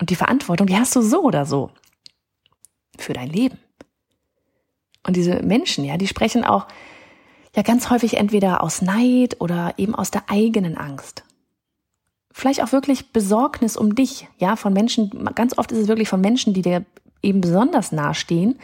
Und 0.00 0.10
die 0.10 0.16
Verantwortung, 0.16 0.66
die 0.66 0.76
hast 0.76 0.94
du 0.94 1.02
so 1.02 1.22
oder 1.22 1.44
so. 1.46 1.70
Für 2.98 3.12
dein 3.12 3.30
Leben. 3.30 3.58
Und 5.06 5.16
diese 5.16 5.42
Menschen, 5.42 5.84
ja, 5.84 5.96
die 5.96 6.06
sprechen 6.06 6.44
auch 6.44 6.66
ja 7.56 7.62
ganz 7.62 7.90
häufig 7.90 8.16
entweder 8.16 8.62
aus 8.62 8.82
Neid 8.82 9.40
oder 9.40 9.74
eben 9.76 9.94
aus 9.94 10.10
der 10.10 10.28
eigenen 10.28 10.76
Angst. 10.76 11.24
vielleicht 12.30 12.62
auch 12.62 12.70
wirklich 12.70 13.12
Besorgnis 13.12 13.76
um 13.76 13.96
dich, 13.96 14.28
ja, 14.38 14.54
von 14.54 14.72
Menschen, 14.72 15.10
ganz 15.34 15.58
oft 15.58 15.72
ist 15.72 15.78
es 15.78 15.88
wirklich 15.88 16.08
von 16.08 16.20
Menschen, 16.20 16.54
die 16.54 16.62
dir 16.62 16.84
eben 17.20 17.40
besonders 17.40 17.90
nahestehen, 17.90 18.58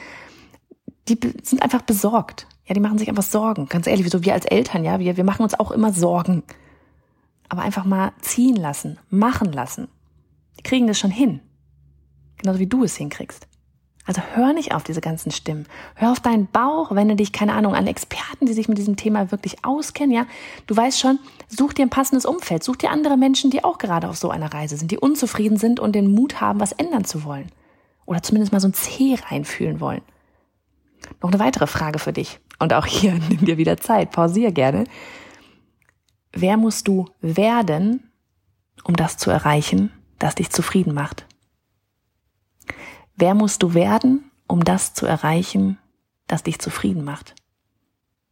die 1.08 1.18
sind 1.42 1.60
einfach 1.60 1.82
besorgt. 1.82 2.46
Ja, 2.66 2.74
die 2.74 2.80
machen 2.80 2.98
sich 2.98 3.08
einfach 3.08 3.24
Sorgen. 3.24 3.66
Ganz 3.68 3.86
ehrlich, 3.86 4.08
so 4.10 4.24
wir 4.24 4.32
als 4.32 4.46
Eltern, 4.46 4.84
ja, 4.84 4.98
wir, 4.98 5.16
wir 5.16 5.24
machen 5.24 5.42
uns 5.42 5.58
auch 5.58 5.70
immer 5.70 5.92
Sorgen. 5.92 6.44
Aber 7.48 7.62
einfach 7.62 7.84
mal 7.84 8.12
ziehen 8.20 8.56
lassen, 8.56 8.98
machen 9.10 9.52
lassen. 9.52 9.88
Kriegen 10.64 10.86
das 10.86 10.98
schon 10.98 11.12
hin. 11.12 11.40
Genauso 12.38 12.58
wie 12.58 12.66
du 12.66 12.82
es 12.82 12.96
hinkriegst. 12.96 13.46
Also 14.06 14.20
hör 14.34 14.52
nicht 14.52 14.74
auf 14.74 14.82
diese 14.84 15.00
ganzen 15.00 15.30
Stimmen. 15.30 15.66
Hör 15.94 16.12
auf 16.12 16.20
deinen 16.20 16.46
Bauch, 16.46 16.94
wende 16.94 17.16
dich, 17.16 17.32
keine 17.32 17.54
Ahnung, 17.54 17.74
an 17.74 17.86
Experten, 17.86 18.44
die 18.44 18.52
sich 18.52 18.68
mit 18.68 18.76
diesem 18.76 18.96
Thema 18.96 19.30
wirklich 19.30 19.64
auskennen, 19.64 20.14
ja. 20.14 20.26
Du 20.66 20.76
weißt 20.76 21.00
schon, 21.00 21.18
such 21.48 21.72
dir 21.72 21.86
ein 21.86 21.90
passendes 21.90 22.26
Umfeld, 22.26 22.62
such 22.62 22.76
dir 22.76 22.90
andere 22.90 23.16
Menschen, 23.16 23.50
die 23.50 23.64
auch 23.64 23.78
gerade 23.78 24.08
auf 24.08 24.16
so 24.16 24.28
einer 24.28 24.52
Reise 24.52 24.76
sind, 24.76 24.90
die 24.90 24.98
unzufrieden 24.98 25.56
sind 25.56 25.80
und 25.80 25.94
den 25.94 26.12
Mut 26.12 26.42
haben, 26.42 26.60
was 26.60 26.72
ändern 26.72 27.04
zu 27.04 27.24
wollen. 27.24 27.50
Oder 28.04 28.22
zumindest 28.22 28.52
mal 28.52 28.60
so 28.60 28.68
ein 28.68 28.74
C 28.74 29.16
reinfühlen 29.30 29.80
wollen. 29.80 30.02
Noch 31.22 31.30
eine 31.30 31.40
weitere 31.40 31.66
Frage 31.66 31.98
für 31.98 32.12
dich. 32.12 32.40
Und 32.58 32.74
auch 32.74 32.84
hier 32.84 33.14
nimm 33.30 33.46
dir 33.46 33.56
wieder 33.56 33.78
Zeit, 33.78 34.10
pausier 34.10 34.52
gerne. 34.52 34.84
Wer 36.32 36.58
musst 36.58 36.88
du 36.88 37.06
werden, 37.22 38.10
um 38.84 38.96
das 38.96 39.16
zu 39.16 39.30
erreichen, 39.30 39.90
das 40.24 40.34
dich 40.34 40.50
zufrieden 40.50 40.94
macht? 40.94 41.26
Wer 43.14 43.34
musst 43.34 43.62
du 43.62 43.74
werden, 43.74 44.30
um 44.48 44.64
das 44.64 44.94
zu 44.94 45.04
erreichen, 45.04 45.78
das 46.26 46.42
dich 46.42 46.58
zufrieden 46.58 47.04
macht? 47.04 47.34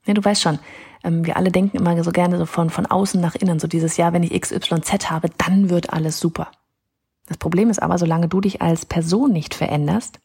Ja, 0.06 0.14
du 0.14 0.24
weißt 0.24 0.40
schon, 0.40 0.58
ähm, 1.04 1.26
wir 1.26 1.36
alle 1.36 1.52
denken 1.52 1.76
immer 1.76 2.02
so 2.02 2.10
gerne 2.10 2.38
so 2.38 2.46
von, 2.46 2.70
von 2.70 2.86
außen 2.86 3.20
nach 3.20 3.34
innen, 3.34 3.60
so 3.60 3.68
dieses 3.68 3.98
Jahr, 3.98 4.14
wenn 4.14 4.22
ich 4.22 4.32
XYZ 4.40 5.10
habe, 5.10 5.28
dann 5.36 5.68
wird 5.68 5.92
alles 5.92 6.18
super. 6.18 6.50
Das 7.26 7.36
Problem 7.36 7.68
ist 7.68 7.82
aber, 7.82 7.98
solange 7.98 8.26
du 8.26 8.40
dich 8.40 8.62
als 8.62 8.86
Person 8.86 9.30
nicht 9.30 9.54
veränderst, 9.54 10.18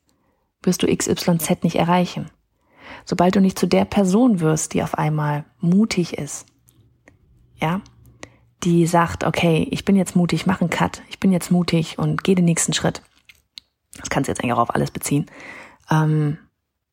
wirst 0.63 0.81
du 0.81 0.87
XYZ 0.87 1.63
nicht 1.63 1.75
erreichen. 1.75 2.31
Sobald 3.03 3.35
du 3.35 3.41
nicht 3.41 3.59
zu 3.59 3.67
der 3.67 3.83
Person 3.83 4.39
wirst, 4.39 4.73
die 4.73 4.83
auf 4.83 4.97
einmal 4.97 5.43
mutig 5.59 6.17
ist, 6.17 6.45
ja, 7.55 7.81
die 8.63 8.87
sagt, 8.87 9.23
okay, 9.23 9.67
ich 9.71 9.85
bin 9.85 9.95
jetzt 9.95 10.15
mutig, 10.15 10.45
mach 10.45 10.61
einen 10.61 10.69
Cut, 10.69 11.01
ich 11.09 11.19
bin 11.19 11.31
jetzt 11.31 11.51
mutig 11.51 11.99
und 11.99 12.23
gehe 12.23 12.35
den 12.35 12.45
nächsten 12.45 12.73
Schritt, 12.73 13.01
das 13.97 14.09
kannst 14.09 14.27
du 14.27 14.31
jetzt 14.31 14.41
eigentlich 14.41 14.53
auch 14.53 14.59
auf 14.59 14.75
alles 14.75 14.91
beziehen, 14.91 15.27
ähm, 15.89 16.37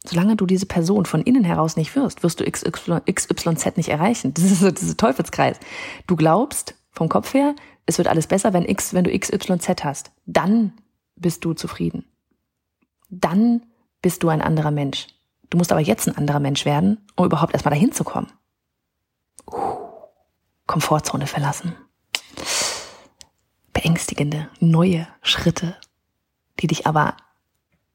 solange 0.05 0.37
du 0.37 0.47
diese 0.47 0.67
Person 0.67 1.07
von 1.07 1.23
innen 1.23 1.45
heraus 1.45 1.77
nicht 1.77 1.97
wirst, 1.97 2.23
wirst 2.23 2.41
du 2.41 2.51
XY, 2.51 3.01
XYZ 3.11 3.77
nicht 3.77 3.89
erreichen. 3.89 4.35
Das 4.35 4.45
ist 4.45 4.61
so 4.61 4.71
dieser 4.71 4.97
Teufelskreis. 4.97 5.59
Du 6.07 6.15
glaubst 6.15 6.75
vom 6.91 7.09
Kopf 7.09 7.33
her, 7.35 7.55
es 7.87 7.99
wird 7.99 8.09
alles 8.09 8.27
besser, 8.27 8.53
wenn 8.53 8.65
X, 8.65 8.95
wenn 8.95 9.05
du 9.05 9.19
XYZ 9.19 9.85
hast. 9.85 10.13
Dann 10.27 10.73
bist 11.17 11.45
du 11.45 11.55
zufrieden. 11.55 12.05
Dann 13.11 13.63
bist 14.03 14.23
du 14.23 14.29
ein 14.29 14.43
anderer 14.43 14.71
Mensch. 14.71 15.09
Du 15.51 15.59
musst 15.59 15.73
aber 15.73 15.81
jetzt 15.81 16.07
ein 16.09 16.17
anderer 16.17 16.41
Mensch 16.41 16.65
werden, 16.65 16.99
um 17.17 17.27
überhaupt 17.27 17.53
erstmal 17.53 17.75
dahin 17.75 17.93
zu 17.93 18.05
kommen. 18.05 18.31
Uh, 19.51 19.84
Komfortzone 20.67 21.27
verlassen. 21.27 21.75
Beängstigende, 23.73 24.49
neue 24.61 25.07
Schritte 25.23 25.77
die 26.61 26.67
dich 26.67 26.87
aber 26.87 27.17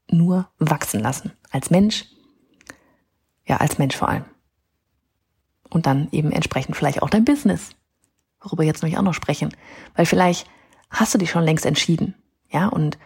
nur 0.09 0.47
wachsen 0.57 0.99
lassen. 0.99 1.31
Als 1.51 1.69
Mensch, 1.69 2.05
ja, 3.45 3.57
als 3.57 3.77
Mensch 3.77 3.95
vor 3.95 4.09
allem. 4.09 4.25
Und 5.69 5.85
dann 5.85 6.07
eben 6.11 6.31
entsprechend 6.31 6.75
vielleicht 6.75 7.01
auch 7.01 7.09
dein 7.09 7.25
Business, 7.25 7.71
worüber 8.41 8.63
jetzt 8.63 8.81
nämlich 8.81 8.97
auch 8.97 9.03
noch 9.03 9.13
sprechen. 9.13 9.55
Weil 9.95 10.05
vielleicht 10.05 10.47
hast 10.89 11.13
du 11.13 11.17
dich 11.17 11.29
schon 11.29 11.43
längst 11.43 11.65
entschieden, 11.65 12.15
ja, 12.49 12.67
und 12.67 12.97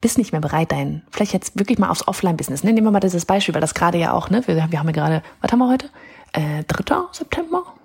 bist 0.00 0.18
nicht 0.18 0.32
mehr 0.32 0.40
bereit, 0.40 0.72
dein, 0.72 1.02
vielleicht 1.10 1.32
jetzt 1.32 1.58
wirklich 1.58 1.78
mal 1.78 1.88
aufs 1.88 2.06
Offline-Business. 2.06 2.62
Ne? 2.62 2.72
Nehmen 2.72 2.86
wir 2.86 2.90
mal 2.90 3.00
dieses 3.00 3.24
Beispiel, 3.24 3.54
weil 3.54 3.60
das 3.60 3.74
gerade 3.74 3.98
ja 3.98 4.12
auch, 4.12 4.30
ne, 4.30 4.46
wir, 4.46 4.56
wir 4.56 4.78
haben 4.78 4.86
ja 4.86 4.92
gerade, 4.92 5.22
was 5.40 5.50
haben 5.50 5.58
wir 5.58 5.68
heute? 5.68 5.90
Äh, 6.32 6.64
3. 6.64 7.12
September? 7.12 7.75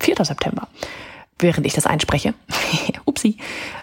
4. 0.00 0.24
September 0.24 0.68
während 1.38 1.66
ich 1.66 1.74
das 1.74 1.86
einspreche. 1.86 2.34
Upsi. 3.04 3.36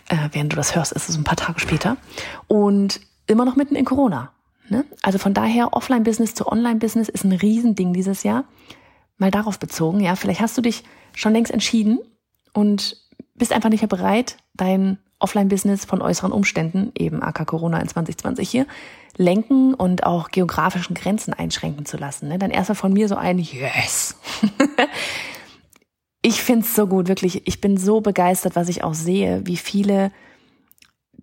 Äh, 0.09 0.29
während 0.31 0.51
du 0.51 0.55
das 0.55 0.75
hörst, 0.75 0.91
ist 0.91 1.09
es 1.09 1.15
ein 1.15 1.23
paar 1.23 1.35
Tage 1.35 1.59
später. 1.59 1.97
Und 2.47 2.99
immer 3.27 3.45
noch 3.45 3.55
mitten 3.55 3.75
in 3.75 3.85
Corona. 3.85 4.31
Ne? 4.69 4.85
Also 5.01 5.17
von 5.17 5.33
daher, 5.33 5.73
Offline-Business 5.73 6.35
zu 6.35 6.47
Online-Business 6.47 7.09
ist 7.09 7.23
ein 7.23 7.31
Riesending 7.31 7.93
dieses 7.93 8.23
Jahr. 8.23 8.45
Mal 9.17 9.31
darauf 9.31 9.59
bezogen, 9.59 9.99
ja, 9.99 10.15
vielleicht 10.15 10.41
hast 10.41 10.57
du 10.57 10.61
dich 10.61 10.83
schon 11.13 11.33
längst 11.33 11.51
entschieden 11.51 11.99
und 12.53 12.97
bist 13.35 13.53
einfach 13.53 13.69
nicht 13.69 13.81
mehr 13.81 13.87
bereit, 13.87 14.37
dein 14.55 14.97
Offline-Business 15.19 15.85
von 15.85 16.01
äußeren 16.01 16.31
Umständen, 16.31 16.91
eben 16.97 17.21
AK 17.21 17.45
Corona 17.45 17.79
in 17.79 17.87
2020 17.87 18.49
hier, 18.49 18.65
lenken 19.15 19.73
und 19.75 20.05
auch 20.05 20.31
geografischen 20.31 20.95
Grenzen 20.95 21.33
einschränken 21.33 21.85
zu 21.85 21.97
lassen. 21.97 22.27
Ne? 22.27 22.39
Dann 22.39 22.51
erstmal 22.51 22.75
von 22.75 22.93
mir 22.93 23.07
so 23.07 23.15
ein 23.15 23.37
Yes. 23.37 24.17
ich 26.23 26.41
finde 26.41 26.65
es 26.65 26.73
so 26.73 26.87
gut, 26.87 27.09
wirklich. 27.09 27.45
Ich 27.47 27.61
bin 27.61 27.77
so 27.77 28.01
begeistert, 28.01 28.55
was 28.55 28.69
ich 28.69 28.83
auch 28.83 28.93
sehe, 28.93 29.45
wie 29.45 29.57
viele 29.57 30.11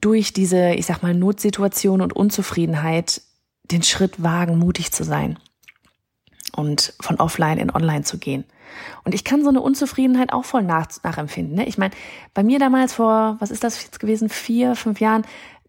durch 0.01 0.33
diese, 0.33 0.75
ich 0.75 0.87
sag 0.87 1.03
mal, 1.03 1.15
Notsituation 1.15 2.01
und 2.03 2.15
Unzufriedenheit 2.15 3.23
den 3.65 3.83
Schritt 3.83 4.23
wagen, 4.23 4.59
mutig 4.59 4.93
zu 4.93 5.03
sein 5.03 5.39
und 6.55 6.95
von 7.01 7.17
offline 7.17 7.59
in 7.59 7.71
online 7.71 8.05
zu 8.05 8.19
gehen. 8.19 8.45
Und 9.05 9.15
ich 9.15 9.25
kann 9.25 9.43
so 9.43 9.49
eine 9.49 9.63
Unzufriedenheit 9.63 10.33
auch 10.33 10.45
voll 10.45 10.63
nach, 10.63 10.89
nachempfinden. 11.03 11.57
Ne? 11.57 11.67
Ich 11.67 11.79
meine, 11.79 11.95
bei 12.35 12.43
mir 12.43 12.59
damals 12.59 12.95
vor, 12.95 13.37
was 13.41 13.51
ist 13.51 13.65
das 13.65 13.83
jetzt 13.83 14.01
gewesen, 14.01 14.29
vier, 14.29 14.77
fünf 14.77 15.01
Jahren, 15.01 15.25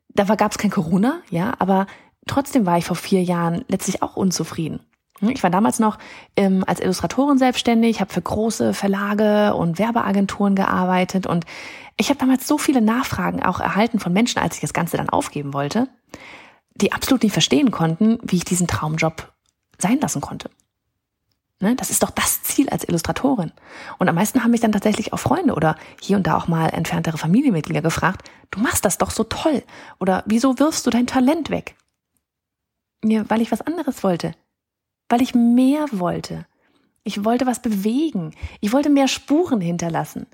da 0.09 0.23
gab 0.35 0.51
es 0.51 0.57
kein 0.57 0.71
Corona, 0.71 1.21
ja, 1.29 1.53
aber 1.59 1.87
trotzdem 2.27 2.65
war 2.65 2.77
ich 2.77 2.85
vor 2.85 2.97
vier 2.97 3.23
Jahren 3.23 3.63
letztlich 3.69 4.03
auch 4.03 4.17
unzufrieden. 4.17 4.81
Ich 5.29 5.43
war 5.43 5.51
damals 5.51 5.79
noch 5.79 5.99
ähm, 6.35 6.63
als 6.65 6.79
Illustratorin 6.79 7.37
selbstständig, 7.37 8.01
habe 8.01 8.11
für 8.11 8.21
große 8.21 8.73
Verlage 8.73 9.53
und 9.53 9.77
Werbeagenturen 9.77 10.55
gearbeitet 10.55 11.27
und 11.27 11.45
ich 11.97 12.09
habe 12.09 12.19
damals 12.19 12.47
so 12.47 12.57
viele 12.57 12.81
Nachfragen 12.81 13.43
auch 13.43 13.59
erhalten 13.59 13.99
von 13.99 14.11
Menschen, 14.11 14.39
als 14.39 14.55
ich 14.55 14.61
das 14.61 14.73
Ganze 14.73 14.97
dann 14.97 15.09
aufgeben 15.09 15.53
wollte, 15.53 15.87
die 16.73 16.93
absolut 16.93 17.21
nicht 17.21 17.33
verstehen 17.33 17.69
konnten, 17.69 18.17
wie 18.23 18.37
ich 18.37 18.45
diesen 18.45 18.67
Traumjob 18.67 19.31
sein 19.77 19.99
lassen 19.99 20.21
konnte. 20.21 20.49
Ne? 21.59 21.75
Das 21.75 21.91
ist 21.91 22.01
doch 22.01 22.09
das 22.09 22.41
Ziel 22.41 22.69
als 22.69 22.87
Illustratorin. 22.87 23.51
Und 23.99 24.09
am 24.09 24.15
meisten 24.15 24.43
haben 24.43 24.49
mich 24.49 24.61
dann 24.61 24.71
tatsächlich 24.71 25.13
auch 25.13 25.19
Freunde 25.19 25.53
oder 25.53 25.75
hier 26.01 26.17
und 26.17 26.25
da 26.25 26.37
auch 26.37 26.47
mal 26.47 26.69
entferntere 26.69 27.19
Familienmitglieder 27.19 27.83
gefragt, 27.83 28.27
du 28.49 28.59
machst 28.59 28.83
das 28.83 28.97
doch 28.97 29.11
so 29.11 29.23
toll 29.23 29.61
oder 29.99 30.23
wieso 30.25 30.57
wirfst 30.57 30.87
du 30.87 30.89
dein 30.89 31.05
Talent 31.05 31.51
weg? 31.51 31.75
Ja, 33.03 33.29
weil 33.29 33.41
ich 33.41 33.51
was 33.51 33.61
anderes 33.61 34.03
wollte 34.03 34.33
weil 35.11 35.21
ich 35.21 35.35
mehr 35.35 35.85
wollte. 35.91 36.45
Ich 37.03 37.25
wollte 37.25 37.45
was 37.45 37.61
bewegen. 37.61 38.33
Ich 38.59 38.71
wollte 38.71 38.89
mehr 38.89 39.07
Spuren 39.07 39.59
hinterlassen. 39.59 40.27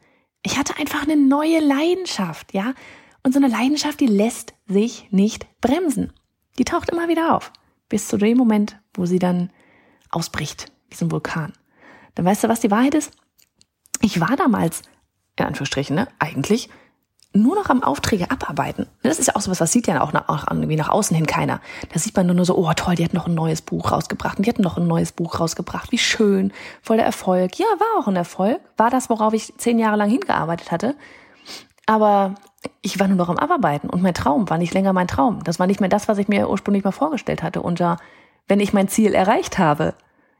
Ich 0.43 0.57
hatte 0.57 0.77
einfach 0.77 1.03
eine 1.03 1.15
neue 1.15 1.59
Leidenschaft, 1.59 2.53
ja? 2.53 2.73
Und 3.23 3.33
so 3.33 3.39
eine 3.39 3.47
Leidenschaft, 3.47 3.99
die 3.99 4.07
lässt 4.07 4.53
sich 4.67 5.07
nicht 5.11 5.47
bremsen. 5.61 6.13
Die 6.59 6.65
taucht 6.65 6.89
immer 6.89 7.07
wieder 7.07 7.35
auf. 7.35 7.51
Bis 7.89 8.07
zu 8.07 8.17
dem 8.17 8.37
Moment, 8.37 8.79
wo 8.93 9.05
sie 9.05 9.19
dann 9.19 9.51
ausbricht, 10.09 10.71
wie 10.89 10.95
so 10.95 11.05
ein 11.05 11.11
Vulkan. 11.11 11.53
Dann 12.15 12.25
weißt 12.25 12.43
du, 12.43 12.49
was 12.49 12.59
die 12.59 12.71
Wahrheit 12.71 12.95
ist? 12.95 13.11
Ich 14.01 14.19
war 14.19 14.35
damals, 14.35 14.83
in 15.37 15.45
Anführungsstrichen, 15.45 15.95
ne, 15.95 16.07
eigentlich 16.19 16.69
nur 17.41 17.55
noch 17.55 17.69
am 17.69 17.83
Aufträge 17.83 18.29
abarbeiten. 18.29 18.87
Das 19.03 19.19
ist 19.19 19.27
ja 19.27 19.35
auch 19.35 19.41
sowas, 19.41 19.61
was 19.61 19.71
sieht 19.71 19.87
ja 19.87 20.01
auch 20.01 20.13
nach, 20.13 20.47
irgendwie 20.49 20.75
nach 20.75 20.89
außen 20.89 21.15
hin 21.15 21.25
keiner. 21.25 21.61
Da 21.93 21.99
sieht 21.99 22.15
man 22.15 22.27
nur 22.27 22.45
so, 22.45 22.57
oh 22.57 22.71
toll, 22.75 22.95
die 22.95 23.03
hat 23.03 23.13
noch 23.13 23.27
ein 23.27 23.33
neues 23.33 23.61
Buch 23.61 23.91
rausgebracht 23.91 24.37
und 24.37 24.45
die 24.45 24.49
hat 24.49 24.59
noch 24.59 24.77
ein 24.77 24.87
neues 24.87 25.11
Buch 25.11 25.39
rausgebracht. 25.39 25.91
Wie 25.91 25.97
schön, 25.97 26.51
voll 26.81 26.97
der 26.97 27.05
Erfolg. 27.05 27.57
Ja, 27.57 27.65
war 27.79 28.01
auch 28.01 28.07
ein 28.07 28.15
Erfolg. 28.15 28.59
War 28.77 28.89
das, 28.89 29.09
worauf 29.09 29.33
ich 29.33 29.53
zehn 29.57 29.79
Jahre 29.79 29.97
lang 29.97 30.09
hingearbeitet 30.09 30.71
hatte. 30.71 30.95
Aber 31.85 32.35
ich 32.81 32.99
war 32.99 33.07
nur 33.07 33.17
noch 33.17 33.29
am 33.29 33.37
Abarbeiten 33.37 33.89
und 33.89 34.01
mein 34.01 34.13
Traum 34.13 34.49
war 34.49 34.57
nicht 34.57 34.73
länger 34.73 34.93
mein 34.93 35.07
Traum. 35.07 35.43
Das 35.43 35.59
war 35.59 35.67
nicht 35.67 35.79
mehr 35.79 35.89
das, 35.89 36.07
was 36.07 36.17
ich 36.17 36.27
mir 36.27 36.49
ursprünglich 36.49 36.83
mal 36.83 36.91
vorgestellt 36.91 37.43
hatte. 37.43 37.61
Und 37.61 37.79
ja, 37.79 37.97
wenn 38.47 38.59
ich 38.59 38.73
mein 38.73 38.87
Ziel 38.87 39.13
erreicht 39.13 39.57
habe, 39.57 39.93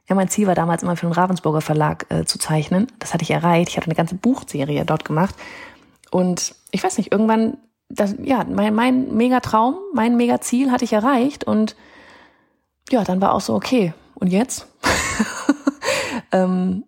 ja, 0.08 0.14
mein 0.14 0.28
Ziel 0.28 0.46
war 0.46 0.54
damals 0.54 0.82
immer 0.82 0.96
für 0.96 1.06
den 1.06 1.12
Ravensburger 1.12 1.60
Verlag 1.60 2.06
äh, 2.08 2.24
zu 2.24 2.38
zeichnen. 2.38 2.86
Das 2.98 3.12
hatte 3.12 3.22
ich 3.22 3.30
erreicht. 3.30 3.70
Ich 3.70 3.76
hatte 3.76 3.86
eine 3.86 3.94
ganze 3.94 4.14
Buchserie 4.14 4.84
dort 4.86 5.04
gemacht. 5.04 5.34
Und 6.10 6.54
ich 6.70 6.82
weiß 6.82 6.98
nicht, 6.98 7.12
irgendwann, 7.12 7.58
das, 7.88 8.14
ja, 8.22 8.44
mein, 8.44 8.74
mein 8.74 9.14
Megatraum, 9.14 9.76
mein 9.92 10.16
Megaziel 10.16 10.70
hatte 10.70 10.84
ich 10.84 10.92
erreicht 10.92 11.44
und 11.44 11.76
ja, 12.90 13.04
dann 13.04 13.20
war 13.20 13.34
auch 13.34 13.40
so, 13.40 13.54
okay, 13.54 13.92
und 14.14 14.28
jetzt? 14.28 14.66
ähm, 16.32 16.84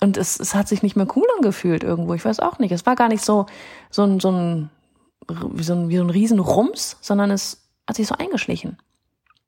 und 0.00 0.16
es, 0.16 0.38
es 0.38 0.54
hat 0.54 0.68
sich 0.68 0.82
nicht 0.82 0.96
mehr 0.96 1.06
cool 1.16 1.26
angefühlt 1.36 1.82
irgendwo. 1.82 2.14
Ich 2.14 2.24
weiß 2.24 2.40
auch 2.40 2.58
nicht. 2.58 2.72
Es 2.72 2.86
war 2.86 2.96
gar 2.96 3.08
nicht 3.08 3.24
so, 3.24 3.46
so 3.90 4.02
ein, 4.02 4.20
so 4.20 4.30
ein, 4.30 4.70
wie 5.28 5.62
so 5.62 5.74
ein, 5.74 5.88
wie 5.88 5.96
so 5.96 6.04
ein 6.04 6.10
Riesenrums, 6.10 6.98
sondern 7.00 7.30
es 7.30 7.62
hat 7.86 7.96
sich 7.96 8.06
so 8.06 8.14
eingeschlichen. 8.16 8.78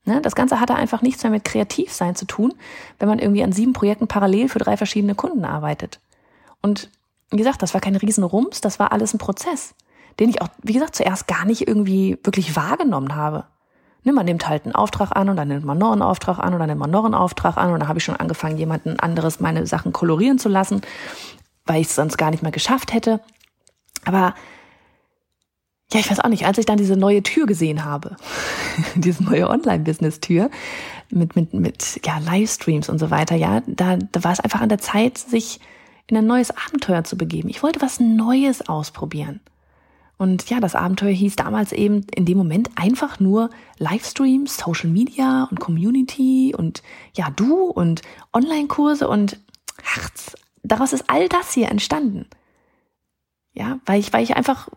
Ne? 0.05 0.23
Das 0.23 0.35
Ganze 0.35 0.59
hatte 0.59 0.75
einfach 0.75 1.03
nichts 1.03 1.23
mehr 1.23 1.31
mit 1.31 1.45
Kreativsein 1.45 2.17
zu 2.17 2.25
tun, 2.25 2.55
wenn 2.99 3.09
man 3.09 3.19
irgendwie 3.19 3.43
an 3.43 3.53
sieben 3.53 3.75
Projekten 3.75 4.09
parallel 4.09 4.49
für 4.49 4.59
drei 4.59 4.77
verschiedene 4.77 5.15
Kunden 5.15 5.45
arbeitet. 5.45 6.01
Und 6.63 6.91
wie 7.31 7.37
gesagt, 7.37 7.63
das 7.63 7.75
war 7.75 7.81
kein 7.81 7.97
Riesenrums, 7.97 8.61
das 8.61 8.79
war 8.79 8.93
alles 8.93 9.15
ein 9.15 9.19
Prozess, 9.19 9.75
den 10.19 10.31
ich 10.31 10.41
auch, 10.41 10.49
wie 10.63 10.73
gesagt, 10.73 10.97
zuerst 10.97 11.27
gar 11.27 11.45
nicht 11.45 11.67
irgendwie 11.69 12.19
wirklich 12.23 12.57
wahrgenommen 12.57 13.15
habe. 13.15 13.45
Ne, 14.05 14.13
man 14.13 14.27
nimmt 14.27 14.49
halt 14.49 14.65
einen 14.65 14.75
Auftrag 14.75 15.15
an 15.15 15.29
und 15.29 15.37
dann 15.37 15.49
nimmt 15.49 15.65
man 15.65 15.77
noch 15.77 15.93
einen 15.93 16.03
Auftrag 16.03 16.39
an 16.39 16.55
und 16.55 16.61
dann 16.61 16.69
nimmt 16.69 16.81
man 16.81 16.91
noch 16.91 17.05
einen 17.05 17.15
Auftrag 17.15 17.57
an 17.57 17.73
und 17.73 17.81
dann 17.81 17.89
habe 17.89 17.99
ich 17.99 18.05
schon 18.05 18.17
angefangen, 18.17 18.57
jemanden 18.57 18.99
anderes 19.01 19.41
meine 19.41 19.67
Sachen 19.67 19.93
kolorieren 19.93 20.39
zu 20.39 20.49
lassen, 20.49 20.83
weil 21.67 21.81
ich 21.81 21.89
es 21.89 21.95
sonst 21.95 22.17
gar 22.17 22.31
nicht 22.31 22.43
mehr 22.43 22.53
geschafft 22.53 22.95
hätte. 22.95 23.21
Aber 24.05 24.35
ja, 25.93 26.01
ich 26.01 26.11
weiß 26.11 26.21
auch 26.21 26.29
nicht, 26.29 26.47
als 26.47 26.59
ich 26.59 26.67
dann 26.67 26.79
diese 26.79 26.97
neue 26.97 27.23
Tür 27.23 27.47
gesehen 27.47 27.85
habe, 27.85 28.17
diese 28.95 29.25
neue 29.25 29.49
Online-Business-Tür 29.49 30.51
mit, 31.11 31.35
mit, 31.35 31.55
mit 31.55 32.01
ja, 32.05 32.19
Livestreams 32.19 32.89
und 32.89 32.99
so 32.99 33.11
weiter, 33.11 33.35
ja, 33.35 33.63
da, 33.67 33.97
da 33.97 34.25
war 34.25 34.33
es 34.33 34.41
einfach 34.41 34.61
an 34.61 34.69
der 34.69 34.79
Zeit, 34.79 35.19
sich 35.19 35.61
in 36.09 36.17
ein 36.17 36.27
neues 36.27 36.51
Abenteuer 36.51 37.05
zu 37.05 37.17
begeben. 37.17 37.49
Ich 37.49 37.63
wollte 37.63 37.81
was 37.81 38.01
Neues 38.01 38.69
ausprobieren. 38.69 39.41
Und 40.17 40.51
ja, 40.51 40.59
das 40.59 40.75
Abenteuer 40.75 41.13
hieß 41.13 41.37
damals 41.37 41.73
eben 41.73 42.05
in 42.15 42.25
dem 42.25 42.39
Moment 42.39 42.71
einfach 42.75 43.21
nur 43.21 43.51
Livestreams, 43.79 44.57
Social 44.57 44.91
Media 44.91 45.47
und 45.51 45.61
Community 45.61 46.55
und 46.57 46.83
ja, 47.15 47.31
du 47.31 47.67
und 47.67 48.03
Online-Kurse 48.33 49.07
und 49.07 49.39
ach, 49.95 50.11
daraus 50.65 50.93
ist 50.93 51.09
all 51.09 51.29
das 51.29 51.53
hier 51.53 51.69
entstanden. 51.69 52.27
Ja, 53.53 53.79
weil 53.87 54.01
ich, 54.01 54.13
weil 54.13 54.25
ich 54.25 54.37
einfach 54.37 54.69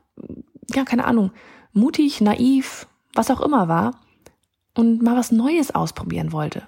ja, 0.76 0.84
keine 0.84 1.06
Ahnung, 1.06 1.32
mutig, 1.74 2.22
naiv, 2.22 2.88
was 3.14 3.32
auch 3.32 3.42
immer 3.42 3.68
war 3.68 4.00
und 4.76 5.02
mal 5.02 5.18
was 5.18 5.32
Neues 5.32 5.74
ausprobieren 5.74 6.32
wollte. 6.32 6.68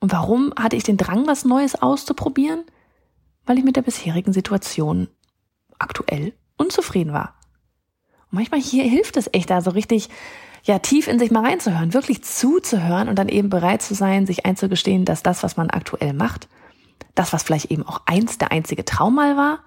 Und 0.00 0.12
warum 0.12 0.52
hatte 0.56 0.76
ich 0.76 0.84
den 0.84 0.96
Drang, 0.96 1.26
was 1.26 1.44
Neues 1.44 1.80
auszuprobieren? 1.80 2.64
Weil 3.46 3.58
ich 3.58 3.64
mit 3.64 3.76
der 3.76 3.82
bisherigen 3.82 4.32
Situation 4.32 5.08
aktuell 5.78 6.34
unzufrieden 6.56 7.12
war. 7.12 7.34
Und 8.30 8.38
manchmal 8.38 8.60
hier 8.60 8.84
hilft 8.84 9.16
es 9.16 9.30
echt 9.32 9.50
da 9.50 9.60
so 9.60 9.70
richtig, 9.70 10.08
ja, 10.64 10.78
tief 10.78 11.06
in 11.06 11.18
sich 11.18 11.30
mal 11.30 11.44
reinzuhören, 11.44 11.94
wirklich 11.94 12.24
zuzuhören 12.24 13.08
und 13.08 13.16
dann 13.16 13.28
eben 13.28 13.48
bereit 13.48 13.82
zu 13.82 13.94
sein, 13.94 14.26
sich 14.26 14.44
einzugestehen, 14.44 15.04
dass 15.04 15.22
das, 15.22 15.42
was 15.42 15.56
man 15.56 15.70
aktuell 15.70 16.12
macht, 16.12 16.48
das, 17.14 17.32
was 17.32 17.42
vielleicht 17.42 17.70
eben 17.70 17.86
auch 17.86 18.02
einst 18.06 18.40
der 18.40 18.52
einzige 18.52 18.84
Traum 18.84 19.14
mal 19.14 19.36
war, 19.36 19.60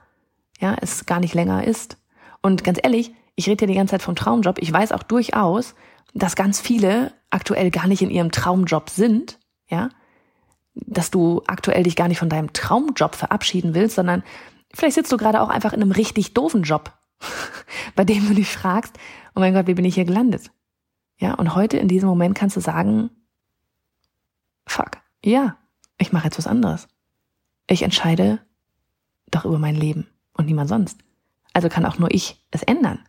ja, 0.60 0.76
es 0.82 1.06
gar 1.06 1.20
nicht 1.20 1.34
länger 1.34 1.64
ist. 1.64 1.98
Und 2.42 2.64
ganz 2.64 2.80
ehrlich, 2.82 3.14
ich 3.36 3.48
rede 3.48 3.66
hier 3.66 3.74
die 3.74 3.78
ganze 3.78 3.92
Zeit 3.92 4.02
vom 4.02 4.16
Traumjob. 4.16 4.60
Ich 4.60 4.72
weiß 4.72 4.92
auch 4.92 5.04
durchaus, 5.04 5.74
dass 6.14 6.36
ganz 6.36 6.60
viele 6.60 7.14
aktuell 7.30 7.72
gar 7.72 7.88
nicht 7.88 8.02
in 8.02 8.10
ihrem 8.10 8.32
Traumjob 8.32 8.90
sind, 8.90 9.40
ja, 9.70 9.90
dass 10.86 11.12
du 11.12 11.42
aktuell 11.48 11.84
dich 11.84 11.96
gar 11.96 12.08
nicht 12.08 12.20
von 12.20 12.30
deinem 12.30 12.54
Traumjob 12.54 13.16
verabschieden 13.16 13.74
willst, 13.74 13.96
sondern 13.96 14.24
vielleicht 14.74 14.96
sitzt 14.96 15.12
du 15.12 15.18
gerade 15.18 15.42
auch 15.42 15.50
einfach 15.50 15.74
in 15.74 15.82
einem 15.82 15.92
richtig 15.92 16.34
doofen 16.34 16.64
Job, 16.64 16.94
bei 17.96 18.06
dem 18.06 18.28
du 18.28 18.34
dich 18.34 18.50
fragst, 18.50 18.98
oh 19.36 19.40
mein 19.40 19.54
Gott, 19.54 19.68
wie 19.68 19.74
bin 19.74 19.86
ich 19.86 19.96
hier 19.96 20.06
gelandet? 20.06 20.52
Ja, 21.18 21.34
und 21.34 21.56
heute 21.56 21.78
in 21.78 21.88
diesem 21.88 22.08
Moment 22.08 22.36
kannst 22.36 22.56
du 22.56 22.62
sagen, 22.62 23.10
fuck, 24.66 24.92
ja, 25.24 25.58
ich 25.98 26.14
mache 26.14 26.26
jetzt 26.26 26.38
was 26.38 26.48
anderes. 26.48 26.88
Ich 27.68 27.84
entscheide 27.84 28.40
doch 29.30 29.46
über 29.46 29.60
mein 29.60 29.76
Leben 29.76 30.08
und 30.34 30.46
niemand 30.46 30.70
sonst. 30.70 31.00
Also 31.54 31.68
kann 31.70 31.86
auch 31.86 32.00
nur 32.00 32.14
ich 32.14 32.44
es 32.52 32.64
ändern. 32.64 33.00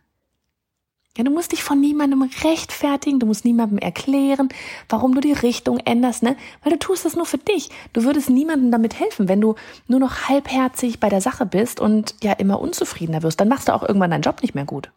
Ja, 1.17 1.25
du 1.25 1.31
musst 1.31 1.51
dich 1.51 1.61
von 1.61 1.81
niemandem 1.81 2.21
rechtfertigen, 2.21 3.19
du 3.19 3.25
musst 3.25 3.43
niemandem 3.43 3.79
erklären, 3.79 4.47
warum 4.87 5.13
du 5.13 5.19
die 5.19 5.33
Richtung 5.33 5.77
änderst, 5.79 6.23
ne? 6.23 6.37
Weil 6.63 6.71
du 6.71 6.79
tust 6.79 7.03
das 7.03 7.17
nur 7.17 7.25
für 7.25 7.37
dich. 7.37 7.69
Du 7.91 8.03
würdest 8.03 8.29
niemandem 8.29 8.71
damit 8.71 8.97
helfen, 8.97 9.27
wenn 9.27 9.41
du 9.41 9.55
nur 9.87 9.99
noch 9.99 10.29
halbherzig 10.29 11.01
bei 11.01 11.09
der 11.09 11.19
Sache 11.19 11.45
bist 11.45 11.81
und 11.81 12.15
ja 12.23 12.31
immer 12.31 12.61
unzufriedener 12.61 13.23
wirst. 13.23 13.41
Dann 13.41 13.49
machst 13.49 13.67
du 13.67 13.73
auch 13.73 13.83
irgendwann 13.83 14.11
deinen 14.11 14.21
Job 14.21 14.41
nicht 14.41 14.55
mehr 14.55 14.63
gut. 14.63 14.93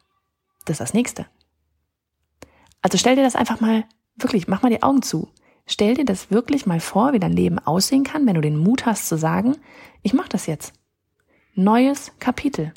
Das 0.64 0.74
ist 0.74 0.80
das 0.80 0.94
Nächste. 0.94 1.26
Also 2.80 2.96
stell 2.96 3.16
dir 3.16 3.24
das 3.24 3.34
einfach 3.34 3.60
mal, 3.60 3.84
wirklich, 4.14 4.46
mach 4.46 4.62
mal 4.62 4.70
die 4.70 4.84
Augen 4.84 5.02
zu. 5.02 5.28
Stell 5.66 5.94
dir 5.94 6.04
das 6.04 6.30
wirklich 6.30 6.64
mal 6.64 6.78
vor, 6.78 7.12
wie 7.12 7.18
dein 7.18 7.32
Leben 7.32 7.58
aussehen 7.58 8.04
kann, 8.04 8.26
wenn 8.26 8.34
du 8.34 8.40
den 8.40 8.56
Mut 8.56 8.86
hast 8.86 9.08
zu 9.08 9.16
sagen, 9.16 9.56
ich 10.02 10.14
mach 10.14 10.28
das 10.28 10.46
jetzt. 10.46 10.74
Neues 11.54 12.12
Kapitel. 12.20 12.72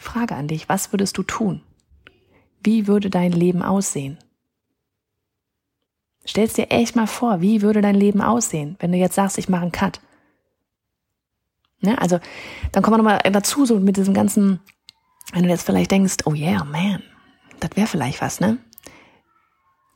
Frage 0.00 0.34
an 0.34 0.48
dich, 0.48 0.68
was 0.68 0.92
würdest 0.92 1.18
du 1.18 1.22
tun? 1.22 1.62
Wie 2.62 2.86
würde 2.86 3.10
dein 3.10 3.32
Leben 3.32 3.62
aussehen? 3.62 4.18
Stell's 6.24 6.54
dir 6.54 6.70
echt 6.70 6.96
mal 6.96 7.06
vor, 7.06 7.40
wie 7.40 7.62
würde 7.62 7.82
dein 7.82 7.94
Leben 7.94 8.22
aussehen, 8.22 8.76
wenn 8.80 8.92
du 8.92 8.98
jetzt 8.98 9.14
sagst, 9.14 9.38
ich 9.38 9.48
mache 9.48 9.62
einen 9.62 9.72
Cut. 9.72 10.00
Ne? 11.80 12.00
Also, 12.00 12.18
dann 12.72 12.82
kommen 12.82 12.94
wir 12.94 13.02
nochmal 13.02 13.32
dazu, 13.32 13.66
so 13.66 13.78
mit 13.78 13.96
diesem 13.96 14.14
ganzen, 14.14 14.60
wenn 15.32 15.42
du 15.42 15.48
jetzt 15.48 15.64
vielleicht 15.64 15.90
denkst, 15.90 16.18
oh 16.24 16.34
yeah, 16.34 16.64
man, 16.64 17.02
das 17.60 17.70
wäre 17.74 17.86
vielleicht 17.86 18.20
was, 18.20 18.40
ne? 18.40 18.58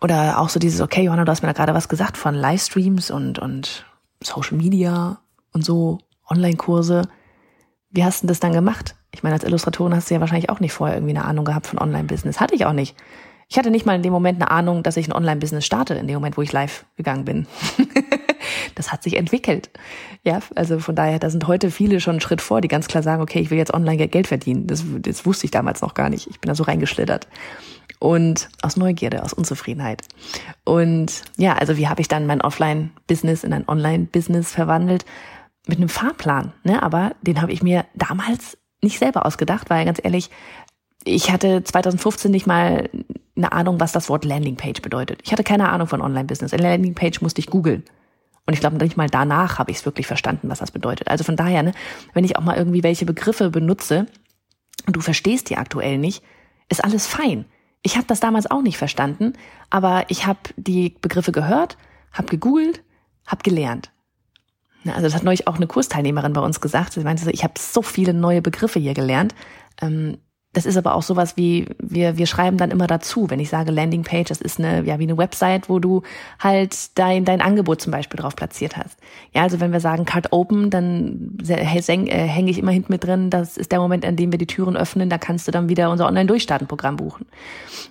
Oder 0.00 0.38
auch 0.38 0.50
so 0.50 0.58
dieses, 0.58 0.80
okay, 0.82 1.02
Johanna, 1.02 1.24
du 1.24 1.30
hast 1.30 1.42
mir 1.42 1.48
da 1.48 1.54
gerade 1.54 1.74
was 1.74 1.88
gesagt 1.88 2.18
von 2.18 2.34
Livestreams 2.34 3.10
und, 3.10 3.38
und 3.38 3.86
Social 4.22 4.56
Media 4.58 5.20
und 5.52 5.64
so, 5.64 5.98
Online-Kurse. 6.28 7.08
Wie 7.90 8.04
hast 8.04 8.22
du 8.22 8.26
das 8.26 8.40
dann 8.40 8.52
gemacht? 8.52 8.96
Ich 9.14 9.22
meine, 9.22 9.34
als 9.34 9.44
Illustratorin 9.44 9.94
hast 9.94 10.10
du 10.10 10.14
ja 10.14 10.20
wahrscheinlich 10.20 10.50
auch 10.50 10.60
nicht 10.60 10.72
vorher 10.72 10.96
irgendwie 10.96 11.16
eine 11.16 11.24
Ahnung 11.24 11.44
gehabt 11.44 11.66
von 11.66 11.78
Online-Business. 11.78 12.40
Hatte 12.40 12.54
ich 12.54 12.66
auch 12.66 12.72
nicht. 12.72 12.96
Ich 13.48 13.58
hatte 13.58 13.70
nicht 13.70 13.86
mal 13.86 13.94
in 13.94 14.02
dem 14.02 14.12
Moment 14.12 14.40
eine 14.40 14.50
Ahnung, 14.50 14.82
dass 14.82 14.96
ich 14.96 15.06
ein 15.06 15.12
Online-Business 15.12 15.64
starte, 15.64 15.94
in 15.94 16.06
dem 16.06 16.14
Moment, 16.14 16.36
wo 16.36 16.42
ich 16.42 16.52
live 16.52 16.84
gegangen 16.96 17.24
bin. 17.24 17.46
das 18.74 18.90
hat 18.90 19.02
sich 19.02 19.16
entwickelt. 19.16 19.70
Ja, 20.22 20.40
also 20.54 20.78
von 20.78 20.96
daher, 20.96 21.18
da 21.18 21.30
sind 21.30 21.46
heute 21.46 21.70
viele 21.70 22.00
schon 22.00 22.12
einen 22.12 22.20
Schritt 22.20 22.40
vor, 22.40 22.60
die 22.60 22.68
ganz 22.68 22.88
klar 22.88 23.02
sagen, 23.02 23.22
okay, 23.22 23.40
ich 23.40 23.50
will 23.50 23.58
jetzt 23.58 23.72
online 23.72 24.08
Geld 24.08 24.26
verdienen. 24.26 24.66
Das, 24.66 24.84
das 25.00 25.26
wusste 25.26 25.44
ich 25.44 25.50
damals 25.50 25.82
noch 25.82 25.94
gar 25.94 26.08
nicht. 26.08 26.26
Ich 26.28 26.40
bin 26.40 26.48
da 26.48 26.54
so 26.54 26.64
reingeschlittert. 26.64 27.28
Und 27.98 28.48
aus 28.62 28.76
Neugierde, 28.76 29.22
aus 29.22 29.32
Unzufriedenheit. 29.32 30.02
Und 30.64 31.22
ja, 31.36 31.54
also 31.54 31.76
wie 31.76 31.88
habe 31.88 32.00
ich 32.00 32.08
dann 32.08 32.26
mein 32.26 32.40
Offline-Business 32.40 33.44
in 33.44 33.52
ein 33.52 33.68
Online-Business 33.68 34.52
verwandelt? 34.52 35.04
Mit 35.66 35.78
einem 35.78 35.88
Fahrplan, 35.88 36.52
ne? 36.62 36.82
Aber 36.82 37.12
den 37.22 37.40
habe 37.40 37.52
ich 37.52 37.62
mir 37.62 37.86
damals 37.94 38.58
nicht 38.84 38.98
selber 38.98 39.26
ausgedacht, 39.26 39.70
weil 39.70 39.84
ganz 39.84 40.00
ehrlich, 40.02 40.30
ich 41.04 41.30
hatte 41.30 41.62
2015 41.64 42.30
nicht 42.30 42.46
mal 42.46 42.88
eine 43.36 43.52
Ahnung, 43.52 43.80
was 43.80 43.92
das 43.92 44.08
Wort 44.08 44.24
Landingpage 44.24 44.80
bedeutet. 44.80 45.20
Ich 45.22 45.32
hatte 45.32 45.44
keine 45.44 45.68
Ahnung 45.68 45.88
von 45.88 46.00
Online-Business. 46.00 46.54
Eine 46.54 46.62
Landingpage 46.62 47.20
musste 47.20 47.40
ich 47.40 47.48
googeln. 47.48 47.84
Und 48.46 48.52
ich 48.52 48.60
glaube, 48.60 48.76
nicht 48.76 48.96
mal 48.96 49.08
danach 49.08 49.58
habe 49.58 49.70
ich 49.70 49.78
es 49.78 49.86
wirklich 49.86 50.06
verstanden, 50.06 50.48
was 50.48 50.58
das 50.58 50.70
bedeutet. 50.70 51.08
Also 51.08 51.24
von 51.24 51.36
daher, 51.36 51.62
ne, 51.62 51.72
wenn 52.12 52.24
ich 52.24 52.36
auch 52.36 52.42
mal 52.42 52.56
irgendwie 52.56 52.82
welche 52.82 53.06
Begriffe 53.06 53.50
benutze 53.50 54.06
und 54.86 54.96
du 54.96 55.00
verstehst 55.00 55.50
die 55.50 55.56
aktuell 55.56 55.98
nicht, 55.98 56.22
ist 56.68 56.84
alles 56.84 57.06
fein. 57.06 57.46
Ich 57.82 57.96
habe 57.96 58.06
das 58.06 58.20
damals 58.20 58.50
auch 58.50 58.62
nicht 58.62 58.78
verstanden, 58.78 59.34
aber 59.70 60.04
ich 60.08 60.26
habe 60.26 60.40
die 60.56 60.96
Begriffe 61.00 61.32
gehört, 61.32 61.76
habe 62.12 62.28
gegoogelt, 62.28 62.82
habe 63.26 63.42
gelernt. 63.42 63.90
Ne, 64.84 64.94
also 64.94 65.06
das 65.06 65.14
hat 65.14 65.24
neulich 65.24 65.48
auch 65.48 65.56
eine 65.56 65.66
Kursteilnehmerin 65.66 66.32
bei 66.32 66.40
uns 66.40 66.60
gesagt. 66.60 66.92
Sie 66.92 67.00
meinte, 67.00 67.30
ich 67.30 67.42
habe 67.42 67.54
so 67.58 67.82
viele 67.82 68.14
neue 68.14 68.42
Begriffe 68.42 68.78
hier 68.78 68.94
gelernt. 68.94 69.34
Ähm, 69.80 70.18
das 70.54 70.66
ist 70.66 70.76
aber 70.76 70.94
auch 70.94 71.02
sowas 71.02 71.36
wie, 71.36 71.66
wir, 71.80 72.16
wir 72.16 72.26
schreiben 72.26 72.56
dann 72.56 72.70
immer 72.70 72.86
dazu, 72.86 73.28
wenn 73.28 73.40
ich 73.40 73.48
sage 73.48 73.72
Landingpage, 73.72 74.28
das 74.28 74.40
ist 74.40 74.60
eine, 74.60 74.84
ja, 74.84 75.00
wie 75.00 75.02
eine 75.02 75.18
Website, 75.18 75.68
wo 75.68 75.80
du 75.80 76.02
halt 76.38 76.96
dein, 76.96 77.24
dein 77.24 77.40
Angebot 77.40 77.80
zum 77.80 77.90
Beispiel 77.90 78.20
drauf 78.20 78.36
platziert 78.36 78.76
hast. 78.76 78.96
Ja, 79.32 79.42
also 79.42 79.58
wenn 79.58 79.72
wir 79.72 79.80
sagen 79.80 80.04
Card 80.04 80.32
Open, 80.32 80.70
dann 80.70 81.38
äh, 81.48 81.56
hänge 81.56 82.50
ich 82.50 82.58
immer 82.58 82.70
hinten 82.70 82.92
mit 82.92 83.02
drin, 83.02 83.30
das 83.30 83.56
ist 83.56 83.72
der 83.72 83.80
Moment, 83.80 84.06
an 84.06 84.14
dem 84.14 84.30
wir 84.30 84.38
die 84.38 84.46
Türen 84.46 84.76
öffnen, 84.76 85.10
da 85.10 85.18
kannst 85.18 85.48
du 85.48 85.50
dann 85.50 85.68
wieder 85.68 85.90
unser 85.90 86.06
Online-Durchstarten-Programm 86.06 86.96
buchen. 86.96 87.26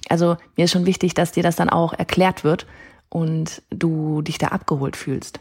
Also 0.07 0.37
mir 0.55 0.63
ist 0.65 0.71
schon 0.71 0.85
wichtig, 0.85 1.13
dass 1.13 1.33
dir 1.33 1.43
das 1.43 1.57
dann 1.57 1.69
auch 1.69 1.91
erklärt 1.93 2.45
wird 2.45 2.65
und 3.13 3.61
du 3.69 4.21
dich 4.21 4.37
da 4.37 4.47
abgeholt 4.47 4.95
fühlst 4.95 5.39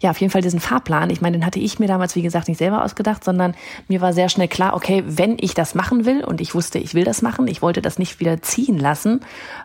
ja, 0.00 0.10
auf 0.10 0.20
jeden 0.20 0.30
Fall 0.30 0.42
diesen 0.42 0.60
Fahrplan. 0.60 1.10
Ich 1.10 1.20
meine, 1.20 1.38
den 1.38 1.46
hatte 1.46 1.58
ich 1.58 1.78
mir 1.78 1.86
damals, 1.86 2.14
wie 2.14 2.22
gesagt, 2.22 2.48
nicht 2.48 2.58
selber 2.58 2.84
ausgedacht, 2.84 3.24
sondern 3.24 3.54
mir 3.88 4.00
war 4.00 4.12
sehr 4.12 4.28
schnell 4.28 4.48
klar, 4.48 4.74
okay, 4.74 5.02
wenn 5.06 5.36
ich 5.40 5.54
das 5.54 5.74
machen 5.74 6.04
will 6.04 6.24
und 6.24 6.40
ich 6.40 6.54
wusste, 6.54 6.78
ich 6.78 6.94
will 6.94 7.04
das 7.04 7.22
machen, 7.22 7.48
ich 7.48 7.62
wollte 7.62 7.82
das 7.82 7.98
nicht 7.98 8.20
wieder 8.20 8.42
ziehen 8.42 8.78
lassen, 8.78 9.20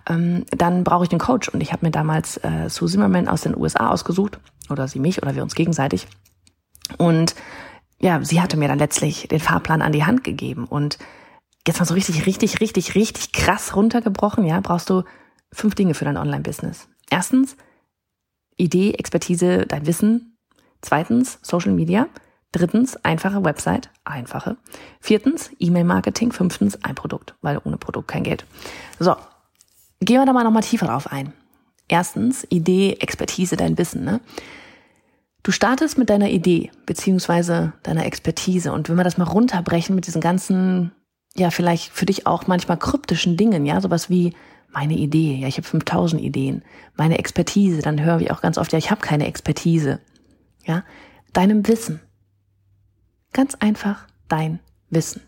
ähm, 0.07 0.45
dann 0.51 0.83
brauche 0.83 1.03
ich 1.03 1.11
einen 1.11 1.19
Coach. 1.19 1.49
Und 1.49 1.61
ich 1.61 1.71
habe 1.71 1.85
mir 1.85 1.91
damals 1.91 2.37
äh, 2.37 2.69
Sue 2.69 2.89
Zimmerman 2.89 3.27
aus 3.27 3.41
den 3.41 3.55
USA 3.55 3.89
ausgesucht, 3.89 4.39
oder 4.69 4.87
sie 4.87 4.99
mich, 4.99 5.21
oder 5.21 5.35
wir 5.35 5.43
uns 5.43 5.55
gegenseitig. 5.55 6.07
Und 6.97 7.35
ja, 7.99 8.23
sie 8.23 8.41
hatte 8.41 8.57
mir 8.57 8.67
dann 8.67 8.79
letztlich 8.79 9.27
den 9.27 9.39
Fahrplan 9.39 9.81
an 9.81 9.91
die 9.91 10.05
Hand 10.05 10.23
gegeben. 10.23 10.65
Und 10.65 10.97
jetzt 11.67 11.79
mal 11.79 11.85
so 11.85 11.93
richtig, 11.93 12.25
richtig, 12.25 12.61
richtig, 12.61 12.95
richtig 12.95 13.31
krass 13.31 13.75
runtergebrochen, 13.75 14.45
ja, 14.45 14.59
brauchst 14.61 14.89
du 14.89 15.03
fünf 15.51 15.75
Dinge 15.75 15.93
für 15.93 16.05
dein 16.05 16.17
Online-Business. 16.17 16.87
Erstens, 17.09 17.55
Idee, 18.57 18.93
Expertise, 18.93 19.65
dein 19.65 19.85
Wissen. 19.85 20.37
Zweitens, 20.81 21.39
Social 21.41 21.71
Media. 21.71 22.07
Drittens, 22.51 22.97
einfache 22.97 23.43
Website, 23.43 23.89
einfache. 24.03 24.57
Viertens, 24.99 25.51
E-Mail-Marketing. 25.59 26.31
Fünftens, 26.31 26.83
ein 26.83 26.95
Produkt, 26.95 27.35
weil 27.41 27.59
ohne 27.63 27.77
Produkt 27.77 28.07
kein 28.07 28.23
Geld. 28.23 28.45
So, 28.99 29.15
gehen 29.99 30.19
wir 30.19 30.25
da 30.25 30.33
mal 30.33 30.43
nochmal 30.43 30.63
tiefer 30.63 30.87
drauf 30.87 31.11
ein. 31.11 31.33
Erstens, 31.87 32.45
Idee, 32.49 32.97
Expertise, 32.99 33.55
dein 33.55 33.77
Wissen. 33.77 34.03
Ne? 34.03 34.19
Du 35.43 35.51
startest 35.51 35.97
mit 35.97 36.09
deiner 36.09 36.29
Idee 36.29 36.71
beziehungsweise 36.85 37.73
deiner 37.83 38.05
Expertise 38.05 38.71
und 38.71 38.89
wenn 38.89 38.97
wir 38.97 39.03
das 39.03 39.17
mal 39.17 39.23
runterbrechen 39.23 39.95
mit 39.95 40.05
diesen 40.05 40.21
ganzen, 40.21 40.91
ja 41.35 41.49
vielleicht 41.49 41.91
für 41.91 42.05
dich 42.05 42.27
auch 42.27 42.47
manchmal 42.47 42.77
kryptischen 42.77 43.37
Dingen, 43.37 43.65
ja, 43.65 43.79
sowas 43.79 44.09
wie 44.09 44.35
meine 44.71 44.95
Idee, 44.95 45.35
ja, 45.35 45.47
ich 45.47 45.57
habe 45.57 45.67
5000 45.67 46.21
Ideen, 46.21 46.63
meine 46.95 47.17
Expertise, 47.17 47.81
dann 47.81 48.01
höre 48.01 48.19
ich 48.21 48.31
auch 48.31 48.41
ganz 48.41 48.57
oft, 48.57 48.71
ja, 48.71 48.77
ich 48.77 48.91
habe 48.91 49.01
keine 49.01 49.27
Expertise, 49.27 49.99
ja, 50.65 50.83
deinem 51.33 51.67
Wissen. 51.67 51.99
Ganz 53.33 53.55
einfach 53.55 54.07
dein 54.27 54.59
Wissen. 54.89 55.21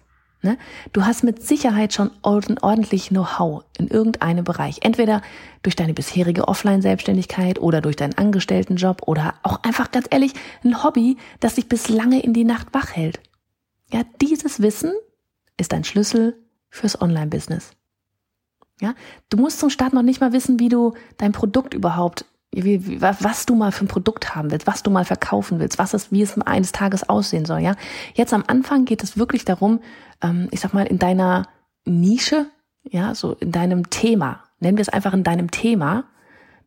Ne? 0.43 0.57
Du 0.91 1.05
hast 1.05 1.23
mit 1.23 1.43
Sicherheit 1.43 1.93
schon 1.93 2.09
ordentlich 2.23 3.09
Know-how 3.09 3.63
in 3.77 3.87
irgendeinem 3.87 4.43
Bereich. 4.43 4.79
Entweder 4.81 5.21
durch 5.61 5.75
deine 5.75 5.93
bisherige 5.93 6.47
Offline-Selbstständigkeit 6.47 7.59
oder 7.59 7.79
durch 7.81 7.95
deinen 7.95 8.17
Angestelltenjob 8.17 9.03
oder 9.07 9.35
auch 9.43 9.61
einfach 9.61 9.91
ganz 9.91 10.07
ehrlich 10.09 10.33
ein 10.63 10.83
Hobby, 10.83 11.17
das 11.39 11.55
dich 11.55 11.69
bis 11.69 11.89
lange 11.89 12.21
in 12.23 12.33
die 12.33 12.43
Nacht 12.43 12.67
wach 12.73 12.95
hält. 12.95 13.19
Ja, 13.93 14.01
dieses 14.19 14.61
Wissen 14.61 14.93
ist 15.57 15.73
ein 15.73 15.83
Schlüssel 15.83 16.35
fürs 16.69 16.99
Online-Business. 16.99 17.73
Ja, 18.81 18.95
du 19.29 19.37
musst 19.37 19.59
zum 19.59 19.69
Start 19.69 19.93
noch 19.93 20.01
nicht 20.01 20.21
mal 20.21 20.33
wissen, 20.33 20.59
wie 20.59 20.67
du 20.67 20.93
dein 21.17 21.31
Produkt 21.31 21.73
überhaupt 21.73 22.25
wie, 22.53 22.85
wie, 22.85 23.01
was 23.01 23.45
du 23.45 23.55
mal 23.55 23.71
für 23.71 23.85
ein 23.85 23.87
Produkt 23.87 24.35
haben 24.35 24.51
willst, 24.51 24.67
was 24.67 24.83
du 24.83 24.91
mal 24.91 25.05
verkaufen 25.05 25.59
willst, 25.59 25.79
was 25.79 25.93
es, 25.93 26.11
wie 26.11 26.21
es 26.21 26.37
eines 26.41 26.71
Tages 26.71 27.07
aussehen 27.07 27.45
soll, 27.45 27.59
ja. 27.59 27.75
Jetzt 28.13 28.33
am 28.33 28.43
Anfang 28.45 28.85
geht 28.85 29.03
es 29.03 29.17
wirklich 29.17 29.45
darum, 29.45 29.79
ähm, 30.21 30.49
ich 30.51 30.59
sag 30.59 30.73
mal, 30.73 30.85
in 30.85 30.99
deiner 30.99 31.47
Nische, 31.85 32.47
ja, 32.83 33.15
so 33.15 33.33
in 33.35 33.51
deinem 33.51 33.89
Thema, 33.89 34.43
nennen 34.59 34.77
wir 34.77 34.81
es 34.81 34.89
einfach 34.89 35.13
in 35.13 35.23
deinem 35.23 35.49
Thema, 35.49 36.05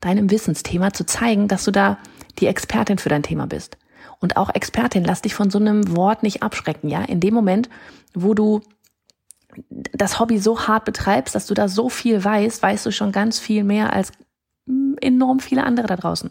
deinem 0.01 0.31
Wissensthema, 0.31 0.93
zu 0.93 1.05
zeigen, 1.05 1.49
dass 1.49 1.65
du 1.65 1.71
da 1.71 1.99
die 2.39 2.47
Expertin 2.47 2.99
für 2.99 3.11
dein 3.11 3.23
Thema 3.23 3.47
bist. 3.47 3.77
Und 4.21 4.37
auch 4.37 4.55
Expertin, 4.55 5.05
lass 5.05 5.23
dich 5.23 5.35
von 5.35 5.51
so 5.51 5.59
einem 5.59 5.97
Wort 5.97 6.23
nicht 6.23 6.43
abschrecken, 6.43 6.89
ja. 6.89 7.03
In 7.03 7.21
dem 7.21 7.35
Moment, 7.35 7.69
wo 8.15 8.33
du 8.33 8.63
das 9.69 10.19
Hobby 10.21 10.39
so 10.39 10.67
hart 10.67 10.85
betreibst, 10.85 11.35
dass 11.35 11.47
du 11.47 11.55
da 11.55 11.69
so 11.69 11.89
viel 11.89 12.23
weißt, 12.23 12.63
weißt 12.63 12.87
du 12.87 12.91
schon 12.91 13.13
ganz 13.13 13.39
viel 13.39 13.65
mehr 13.65 13.93
als 13.93 14.13
enorm 15.01 15.41
viele 15.41 15.65
andere 15.65 15.87
da 15.87 15.97
draußen. 15.97 16.31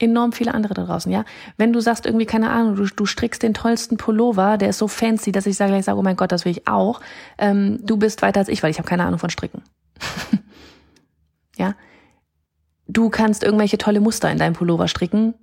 Enorm 0.00 0.32
viele 0.32 0.54
andere 0.54 0.74
da 0.74 0.84
draußen, 0.84 1.10
ja. 1.10 1.24
Wenn 1.56 1.72
du 1.72 1.80
sagst 1.80 2.06
irgendwie, 2.06 2.26
keine 2.26 2.50
Ahnung, 2.50 2.76
du, 2.76 2.86
du 2.86 3.04
strickst 3.04 3.42
den 3.42 3.52
tollsten 3.52 3.96
Pullover, 3.96 4.56
der 4.56 4.70
ist 4.70 4.78
so 4.78 4.86
fancy, 4.86 5.32
dass 5.32 5.46
ich 5.46 5.56
sage, 5.56 5.72
gleich 5.72 5.84
sage, 5.84 5.98
oh 5.98 6.02
mein 6.02 6.16
Gott, 6.16 6.30
das 6.30 6.44
will 6.44 6.52
ich 6.52 6.68
auch. 6.68 7.00
Ähm, 7.36 7.80
du 7.82 7.96
bist 7.96 8.22
weiter 8.22 8.40
als 8.40 8.48
ich, 8.48 8.62
weil 8.62 8.70
ich 8.70 8.78
habe 8.78 8.88
keine 8.88 9.04
Ahnung 9.04 9.18
von 9.18 9.30
Stricken. 9.30 9.62
ja. 11.56 11.74
Du 12.86 13.10
kannst 13.10 13.42
irgendwelche 13.42 13.76
tolle 13.76 14.00
Muster 14.00 14.30
in 14.30 14.38
deinem 14.38 14.54
Pullover 14.54 14.88
stricken. 14.88 15.34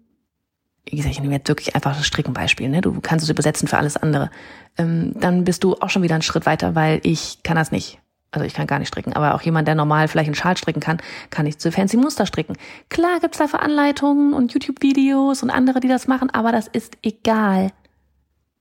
Wie 0.87 0.97
gesagt, 0.97 1.15
ich 1.15 1.21
nehme 1.21 1.33
jetzt 1.33 1.47
wirklich 1.47 1.73
einfach 1.75 1.95
das 1.95 2.05
Strickenbeispiel, 2.05 2.69
ne? 2.69 2.81
Du 2.81 2.99
kannst 3.01 3.23
es 3.23 3.29
übersetzen 3.29 3.67
für 3.67 3.77
alles 3.77 3.97
andere. 3.97 4.29
Ähm, 4.77 5.13
dann 5.15 5.43
bist 5.43 5.63
du 5.63 5.75
auch 5.75 5.89
schon 5.89 6.03
wieder 6.03 6.15
einen 6.15 6.21
Schritt 6.21 6.45
weiter, 6.45 6.75
weil 6.75 6.99
ich 7.03 7.41
kann 7.43 7.55
das 7.55 7.71
nicht. 7.71 7.99
Also 8.31 8.45
ich 8.45 8.53
kann 8.53 8.67
gar 8.67 8.79
nicht 8.79 8.89
stricken, 8.89 9.13
aber 9.13 9.33
auch 9.33 9.41
jemand, 9.41 9.67
der 9.67 9.75
normal 9.75 10.09
vielleicht 10.09 10.27
einen 10.27 10.35
Schal 10.35 10.57
stricken 10.57 10.81
kann, 10.81 11.01
kann 11.29 11.45
nicht 11.45 11.61
so 11.61 11.71
fancy 11.71 11.95
Muster 11.95 12.25
stricken. 12.25 12.57
Klar 12.89 13.21
gibt's 13.21 13.37
dafür 13.37 13.61
Anleitungen 13.61 14.33
und 14.33 14.53
YouTube-Videos 14.53 15.41
und 15.41 15.49
andere, 15.49 15.79
die 15.79 15.87
das 15.87 16.07
machen, 16.07 16.29
aber 16.29 16.51
das 16.51 16.67
ist 16.67 16.97
egal. 17.01 17.71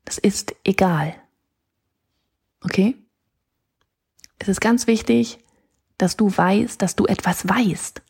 Das 0.05 0.17
ist 0.19 0.55
egal. 0.65 1.17
Okay? 2.63 2.97
Es 4.39 4.49
ist 4.49 4.61
ganz 4.61 4.87
wichtig, 4.87 5.39
dass 5.99 6.17
du 6.17 6.35
weißt, 6.35 6.81
dass 6.81 6.95
du 6.95 7.07
etwas 7.07 7.49
weißt. 7.49 8.01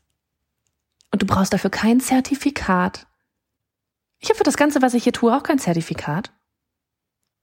Und 1.12 1.22
du 1.22 1.26
brauchst 1.26 1.52
dafür 1.52 1.70
kein 1.70 2.00
Zertifikat. 2.00 3.06
Ich 4.18 4.28
habe 4.28 4.38
für 4.38 4.44
das 4.44 4.56
Ganze, 4.56 4.82
was 4.82 4.94
ich 4.94 5.04
hier 5.04 5.12
tue, 5.12 5.34
auch 5.34 5.42
kein 5.42 5.58
Zertifikat. 5.58 6.32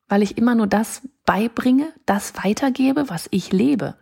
Weil 0.08 0.24
ich 0.24 0.38
immer 0.38 0.56
nur 0.56 0.68
das 0.68 1.08
beibringe, 1.26 1.94
das 2.06 2.36
weitergebe, 2.44 3.10
was 3.10 3.28
ich 3.32 3.52
lebe. 3.52 3.96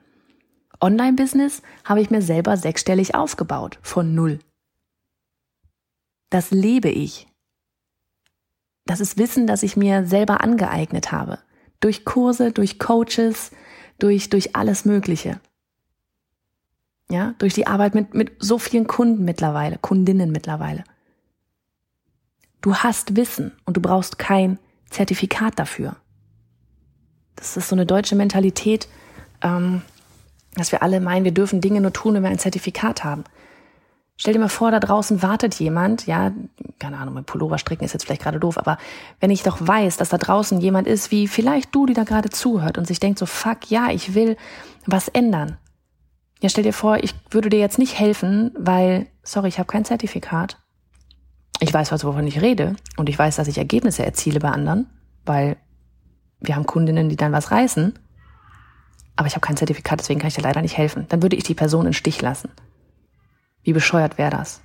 Online-Business 0.81 1.61
habe 1.83 2.01
ich 2.01 2.09
mir 2.09 2.21
selber 2.21 2.57
sechsstellig 2.57 3.15
aufgebaut, 3.15 3.79
von 3.81 4.15
null. 4.15 4.39
Das 6.29 6.51
lebe 6.51 6.89
ich. 6.89 7.27
Das 8.85 9.01
ist 9.01 9.17
Wissen, 9.17 9.45
das 9.45 9.63
ich 9.63 9.77
mir 9.77 10.05
selber 10.05 10.41
angeeignet 10.41 11.11
habe. 11.11 11.39
Durch 11.79 12.05
Kurse, 12.05 12.51
durch 12.51 12.79
Coaches, 12.79 13.51
durch, 13.99 14.29
durch 14.29 14.55
alles 14.55 14.85
Mögliche. 14.85 15.39
Ja, 17.09 17.33
durch 17.39 17.53
die 17.53 17.67
Arbeit 17.67 17.95
mit, 17.95 18.13
mit 18.13 18.31
so 18.39 18.57
vielen 18.57 18.87
Kunden 18.87 19.25
mittlerweile, 19.25 19.77
Kundinnen 19.77 20.31
mittlerweile. 20.31 20.83
Du 22.61 22.75
hast 22.75 23.15
Wissen 23.15 23.53
und 23.65 23.77
du 23.77 23.81
brauchst 23.81 24.19
kein 24.19 24.59
Zertifikat 24.89 25.57
dafür. 25.57 25.95
Das 27.35 27.55
ist 27.55 27.69
so 27.69 27.75
eine 27.75 27.85
deutsche 27.85 28.15
Mentalität, 28.15 28.87
ähm, 29.41 29.81
dass 30.55 30.71
wir 30.71 30.83
alle 30.83 30.99
meinen, 30.99 31.23
wir 31.23 31.31
dürfen 31.31 31.61
Dinge 31.61 31.79
nur 31.79 31.93
tun, 31.93 32.15
wenn 32.15 32.23
wir 32.23 32.29
ein 32.29 32.39
Zertifikat 32.39 33.03
haben. 33.03 33.23
Stell 34.17 34.33
dir 34.33 34.39
mal 34.39 34.49
vor, 34.49 34.71
da 34.71 34.81
draußen 34.81 35.21
wartet 35.23 35.55
jemand, 35.55 36.05
ja, 36.05 36.33
keine 36.77 36.97
Ahnung, 36.97 37.13
mein 37.13 37.23
Pullover 37.23 37.57
stricken 37.57 37.85
ist 37.85 37.93
jetzt 37.93 38.03
vielleicht 38.03 38.21
gerade 38.21 38.39
doof, 38.39 38.57
aber 38.57 38.77
wenn 39.21 39.31
ich 39.31 39.43
doch 39.43 39.65
weiß, 39.65 39.95
dass 39.95 40.09
da 40.09 40.17
draußen 40.17 40.59
jemand 40.59 40.87
ist, 40.87 41.11
wie 41.11 41.29
vielleicht 41.29 41.73
du, 41.73 41.85
die 41.85 41.93
da 41.93 42.03
gerade 42.03 42.29
zuhört 42.29 42.77
und 42.77 42.85
sich 42.85 42.99
denkt 42.99 43.17
so, 43.17 43.25
fuck, 43.25 43.69
ja, 43.71 43.89
ich 43.91 44.15
will 44.15 44.35
was 44.85 45.07
ändern. 45.07 45.57
Ja, 46.41 46.49
stell 46.49 46.65
dir 46.65 46.73
vor, 46.73 46.97
ich 46.97 47.15
würde 47.31 47.49
dir 47.49 47.59
jetzt 47.59 47.79
nicht 47.79 47.97
helfen, 47.97 48.51
weil, 48.57 49.07
sorry, 49.23 49.47
ich 49.47 49.59
habe 49.59 49.71
kein 49.71 49.85
Zertifikat. 49.85 50.57
Ich 51.59 51.73
weiß, 51.73 51.91
was 51.91 52.03
wovon 52.05 52.27
ich 52.27 52.41
rede 52.41 52.75
und 52.97 53.09
ich 53.09 53.19
weiß, 53.19 53.35
dass 53.35 53.47
ich 53.47 53.57
Ergebnisse 53.57 54.05
erziele 54.05 54.39
bei 54.39 54.49
anderen, 54.49 54.87
weil 55.25 55.57
wir 56.39 56.55
haben 56.55 56.65
Kundinnen, 56.65 57.09
die 57.09 57.17
dann 57.17 57.33
was 57.33 57.51
reißen 57.51 57.93
aber 59.19 59.27
ich 59.27 59.35
habe 59.35 59.45
kein 59.45 59.57
Zertifikat, 59.57 59.99
deswegen 59.99 60.21
kann 60.21 60.29
ich 60.29 60.35
dir 60.35 60.43
leider 60.43 60.61
nicht 60.61 60.77
helfen. 60.77 61.05
Dann 61.09 61.21
würde 61.21 61.35
ich 61.35 61.43
die 61.43 61.53
Person 61.53 61.85
in 61.85 61.91
Stich 61.91 62.21
lassen. 62.21 62.49
Wie 63.63 63.73
bescheuert 63.73 64.17
wäre 64.17 64.31
das? 64.31 64.61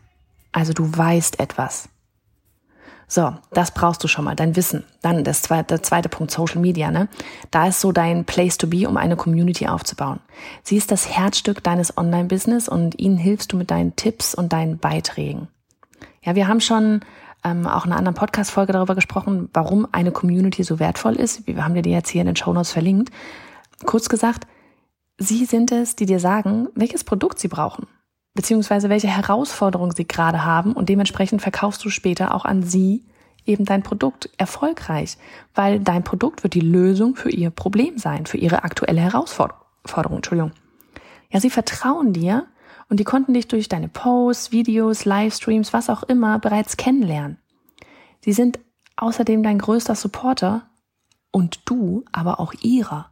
Also 0.52 0.72
du 0.72 0.96
weißt 0.96 1.40
etwas. 1.40 1.88
So, 3.08 3.34
das 3.50 3.72
brauchst 3.72 4.04
du 4.04 4.06
schon 4.06 4.24
mal, 4.24 4.36
dein 4.36 4.54
Wissen. 4.54 4.84
Dann 5.02 5.24
das 5.24 5.42
zweite, 5.42 5.74
der 5.74 5.82
zweite 5.82 6.08
Punkt, 6.08 6.30
Social 6.30 6.60
Media. 6.60 6.92
Ne? 6.92 7.08
Da 7.50 7.66
ist 7.66 7.80
so 7.80 7.90
dein 7.90 8.26
Place 8.26 8.56
to 8.56 8.68
be, 8.68 8.88
um 8.88 8.96
eine 8.96 9.16
Community 9.16 9.66
aufzubauen. 9.66 10.20
Sie 10.62 10.76
ist 10.76 10.92
das 10.92 11.08
Herzstück 11.08 11.64
deines 11.64 11.98
Online-Business 11.98 12.68
und 12.68 12.96
ihnen 13.00 13.18
hilfst 13.18 13.52
du 13.52 13.56
mit 13.56 13.72
deinen 13.72 13.96
Tipps 13.96 14.36
und 14.36 14.52
deinen 14.52 14.78
Beiträgen. 14.78 15.48
Ja, 16.24 16.34
wir 16.34 16.48
haben 16.48 16.60
schon 16.60 17.00
ähm, 17.44 17.66
auch 17.66 17.84
in 17.84 17.92
einer 17.92 17.98
anderen 17.98 18.16
Podcast-Folge 18.16 18.72
darüber 18.72 18.94
gesprochen, 18.94 19.50
warum 19.52 19.86
eine 19.92 20.10
Community 20.10 20.62
so 20.62 20.78
wertvoll 20.78 21.16
ist. 21.16 21.46
Wir 21.46 21.62
haben 21.62 21.74
dir 21.74 21.82
die 21.82 21.90
jetzt 21.90 22.08
hier 22.08 22.22
in 22.22 22.26
den 22.26 22.36
Show 22.36 22.52
Notes 22.52 22.72
verlinkt. 22.72 23.12
Kurz 23.84 24.08
gesagt, 24.08 24.46
sie 25.18 25.44
sind 25.44 25.70
es, 25.70 25.96
die 25.96 26.06
dir 26.06 26.18
sagen, 26.18 26.68
welches 26.74 27.04
Produkt 27.04 27.38
sie 27.38 27.48
brauchen, 27.48 27.86
beziehungsweise 28.32 28.88
welche 28.88 29.08
Herausforderung 29.08 29.92
sie 29.92 30.08
gerade 30.08 30.44
haben 30.44 30.72
und 30.72 30.88
dementsprechend 30.88 31.42
verkaufst 31.42 31.84
du 31.84 31.90
später 31.90 32.34
auch 32.34 32.46
an 32.46 32.62
sie 32.62 33.04
eben 33.44 33.66
dein 33.66 33.82
Produkt 33.82 34.30
erfolgreich, 34.38 35.18
weil 35.54 35.80
dein 35.80 36.02
Produkt 36.02 36.42
wird 36.42 36.54
die 36.54 36.60
Lösung 36.60 37.14
für 37.14 37.28
ihr 37.28 37.50
Problem 37.50 37.98
sein, 37.98 38.24
für 38.24 38.38
ihre 38.38 38.64
aktuelle 38.64 39.02
Herausforderung. 39.02 40.16
Entschuldigung. 40.16 40.52
Ja, 41.30 41.40
sie 41.40 41.50
vertrauen 41.50 42.14
dir 42.14 42.46
und 42.88 43.00
die 43.00 43.04
konnten 43.04 43.34
dich 43.34 43.48
durch 43.48 43.68
deine 43.68 43.88
Posts, 43.88 44.52
Videos, 44.52 45.04
Livestreams, 45.04 45.72
was 45.72 45.90
auch 45.90 46.02
immer 46.02 46.38
bereits 46.38 46.76
kennenlernen. 46.76 47.38
Sie 48.20 48.32
sind 48.32 48.58
außerdem 48.96 49.42
dein 49.42 49.58
größter 49.58 49.94
Supporter 49.94 50.68
und 51.30 51.60
du 51.64 52.04
aber 52.12 52.40
auch 52.40 52.52
ihrer. 52.62 53.10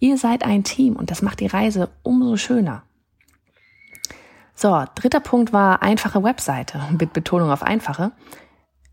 Ihr 0.00 0.16
seid 0.16 0.44
ein 0.44 0.64
Team 0.64 0.96
und 0.96 1.10
das 1.10 1.22
macht 1.22 1.40
die 1.40 1.46
Reise 1.46 1.88
umso 2.02 2.36
schöner. 2.36 2.82
So, 4.54 4.84
dritter 4.96 5.20
Punkt 5.20 5.52
war 5.52 5.82
einfache 5.82 6.22
Webseite 6.22 6.80
mit 6.98 7.12
Betonung 7.12 7.50
auf 7.50 7.62
einfache. 7.62 8.12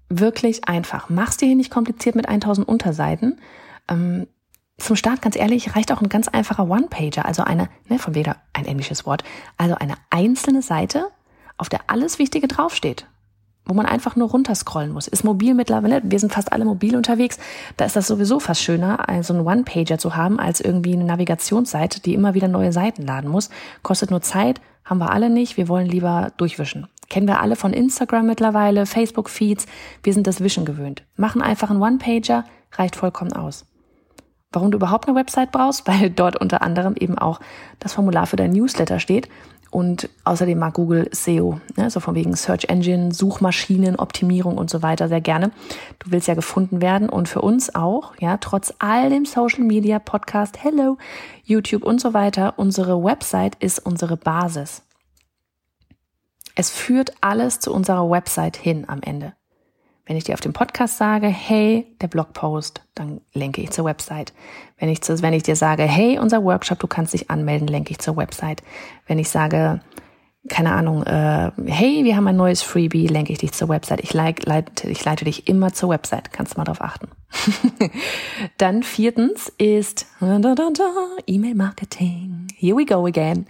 Wirklich 0.10 0.68
einfach. 0.68 1.10
Mach's 1.10 1.38
dir 1.38 1.48
hier 1.48 1.56
nicht 1.56 1.72
kompliziert 1.72 2.16
mit 2.16 2.30
1000 2.30 2.68
Unterseiten. 2.68 3.40
Ähm, 3.88 4.28
zum 4.78 4.96
Start, 4.96 5.22
ganz 5.22 5.36
ehrlich, 5.36 5.76
reicht 5.76 5.92
auch 5.92 6.02
ein 6.02 6.10
ganz 6.10 6.28
einfacher 6.28 6.70
One-Pager, 6.70 7.26
also 7.26 7.44
eine, 7.44 7.70
ne, 7.88 7.98
von 7.98 8.14
weder 8.14 8.38
ein 8.54 8.66
englisches 8.66 9.06
Wort, 9.06 9.24
also 9.58 9.76
eine 9.76 9.96
einzelne 10.10 10.62
Seite, 10.62 11.08
auf 11.58 11.70
der 11.70 11.82
alles 11.88 12.20
Wichtige 12.20 12.48
draufsteht 12.48 13.08
wo 13.66 13.74
man 13.74 13.86
einfach 13.86 14.16
nur 14.16 14.30
runterscrollen 14.30 14.92
muss. 14.92 15.08
Ist 15.08 15.24
mobil 15.24 15.54
mittlerweile, 15.54 16.02
wir 16.04 16.20
sind 16.20 16.32
fast 16.32 16.54
alle 16.54 16.66
mobil 16.66 16.96
unterwegs, 16.96 17.40
da 17.78 17.86
ist 17.86 17.96
das 17.96 18.08
sowieso 18.08 18.40
fast 18.40 18.62
schöner, 18.62 19.10
also 19.10 19.34
einen 19.34 19.46
One-Pager 19.46 19.98
zu 19.98 20.16
haben, 20.16 20.40
als 20.40 20.62
irgendwie 20.62 20.94
eine 20.94 21.04
Navigationsseite, 21.04 22.00
die 22.00 22.14
immer 22.14 22.34
wieder 22.34 22.48
neue 22.48 22.72
Seiten 22.72 23.02
laden 23.02 23.30
muss. 23.30 23.50
Kostet 23.82 24.12
nur 24.12 24.22
Zeit, 24.22 24.62
haben 24.84 25.00
wir 25.00 25.12
alle 25.12 25.30
nicht, 25.30 25.58
wir 25.58 25.68
wollen 25.68 25.88
lieber 25.88 26.32
durchwischen. 26.38 26.88
Kennen 27.10 27.28
wir 27.28 27.42
alle 27.42 27.56
von 27.56 27.74
Instagram 27.74 28.28
mittlerweile, 28.28 28.86
Facebook-Feeds, 28.86 29.66
wir 30.04 30.14
sind 30.14 30.28
das 30.28 30.42
Wischen 30.42 30.66
gewöhnt. 30.66 31.04
Machen 31.16 31.42
einfach 31.42 31.70
einen 31.70 31.82
One-Pager, 31.82 32.46
reicht 32.74 32.96
vollkommen 32.96 33.34
aus. 33.34 33.66
Warum 34.56 34.72
du 34.72 34.78
überhaupt 34.78 35.08
eine 35.08 35.18
Website 35.18 35.52
brauchst, 35.52 35.88
weil 35.88 36.10
dort 36.10 36.36
unter 36.38 36.62
anderem 36.62 36.96
eben 36.96 37.18
auch 37.18 37.40
das 37.80 37.94
Formular 37.94 38.26
für 38.26 38.38
dein 38.38 38.52
Newsletter 38.52 39.00
steht. 39.00 39.30
Und 39.72 40.10
außerdem 40.24 40.58
mag 40.58 40.76
Google 40.76 41.10
SEO, 41.12 41.60
ne, 41.76 41.90
so 41.90 42.00
von 42.00 42.16
wegen 42.16 42.34
Search 42.38 42.70
Engine, 42.70 43.14
Suchmaschinen, 43.14 43.98
Optimierung 43.98 44.58
und 44.58 44.70
so 44.70 44.82
weiter 44.82 45.10
sehr 45.10 45.20
gerne. 45.20 45.52
Du 46.00 46.12
willst 46.12 46.30
ja 46.30 46.34
gefunden 46.34 46.82
werden 46.82 47.10
und 47.10 47.28
für 47.28 47.42
uns 47.42 47.76
auch, 47.76 48.14
ja, 48.22 48.38
trotz 48.38 48.74
all 48.80 49.10
dem 49.10 49.26
Social 49.26 49.66
Media, 49.66 50.00
Podcast, 50.00 50.64
Hello, 50.64 50.98
YouTube 51.44 51.84
und 51.84 52.00
so 52.00 52.14
weiter, 52.14 52.54
unsere 52.56 53.04
Website 53.04 53.56
ist 53.56 53.80
unsere 53.80 54.16
Basis. 54.16 54.84
Es 56.56 56.70
führt 56.70 57.12
alles 57.20 57.60
zu 57.60 57.74
unserer 57.74 58.10
Website 58.10 58.56
hin 58.56 58.86
am 58.88 59.02
Ende. 59.02 59.34
Wenn 60.06 60.18
ich 60.18 60.24
dir 60.24 60.34
auf 60.34 60.42
dem 60.42 60.54
Podcast 60.54 60.98
sage, 60.98 61.28
hey, 61.28 61.88
der 62.00 62.08
Blogpost, 62.08 62.82
dann 62.94 63.22
lenke 63.34 63.62
ich 63.62 63.72
zur 63.72 63.86
Website. 63.86 64.34
Wenn 64.78 64.90
ich, 64.90 65.02
zu, 65.02 65.20
wenn 65.24 65.34
ich 65.34 65.42
dir 65.42 65.56
sage, 65.56 65.82
hey, 65.84 66.20
unser 66.20 66.44
Workshop, 66.44 66.78
du 66.80 66.86
kannst 66.86 67.14
dich 67.14 67.32
anmelden, 67.32 67.68
lenke 67.68 67.90
ich 67.92 67.98
zur 67.98 68.16
Website. 68.16 68.62
Wenn 69.08 69.18
ich 69.18 69.30
sage, 69.30 69.82
keine 70.48 70.74
Ahnung, 70.74 71.02
äh, 71.04 71.52
hey, 71.66 72.04
wir 72.04 72.16
haben 72.16 72.28
ein 72.28 72.36
neues 72.36 72.62
Freebie, 72.62 73.08
lenke 73.08 73.34
ich 73.34 73.40
dich 73.40 73.54
zur 73.54 73.68
Website. 73.68 74.02
Ich, 74.02 74.14
like, 74.14 74.46
leite, 74.46 74.88
ich 74.90 75.04
leite 75.04 75.26
dich 75.26 75.48
immer 75.48 75.74
zur 75.74 75.90
Website, 75.90 76.32
kannst 76.32 76.56
mal 76.56 76.66
drauf 76.66 76.82
achten. 76.82 77.08
dann 78.60 78.84
viertens 78.84 79.52
ist 79.58 80.06
E-Mail-Marketing. 80.22 82.48
Here 82.56 82.78
we 82.78 82.86
go 82.86 83.08
again. 83.08 83.48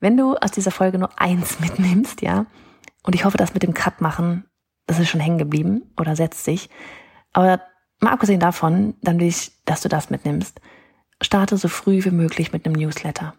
Wenn 0.00 0.16
du 0.16 0.34
aus 0.36 0.50
dieser 0.50 0.70
Folge 0.70 0.98
nur 0.98 1.10
eins 1.20 1.60
mitnimmst, 1.60 2.22
ja, 2.22 2.46
und 3.02 3.14
ich 3.14 3.26
hoffe, 3.26 3.36
das 3.36 3.52
mit 3.52 3.62
dem 3.62 3.74
Cut 3.74 4.00
machen 4.00 4.44
das 4.86 4.98
ist 4.98 5.08
schon 5.08 5.20
hängen 5.20 5.38
geblieben 5.38 5.82
oder 5.98 6.16
setzt 6.16 6.44
sich. 6.44 6.68
Aber 7.32 7.60
mal 8.00 8.12
abgesehen 8.12 8.40
davon, 8.40 8.94
dann 9.02 9.18
will 9.18 9.28
ich, 9.28 9.52
dass 9.64 9.80
du 9.80 9.88
das 9.88 10.10
mitnimmst. 10.10 10.60
Starte 11.20 11.56
so 11.56 11.68
früh 11.68 12.04
wie 12.04 12.10
möglich 12.10 12.52
mit 12.52 12.66
einem 12.66 12.74
Newsletter. 12.74 13.34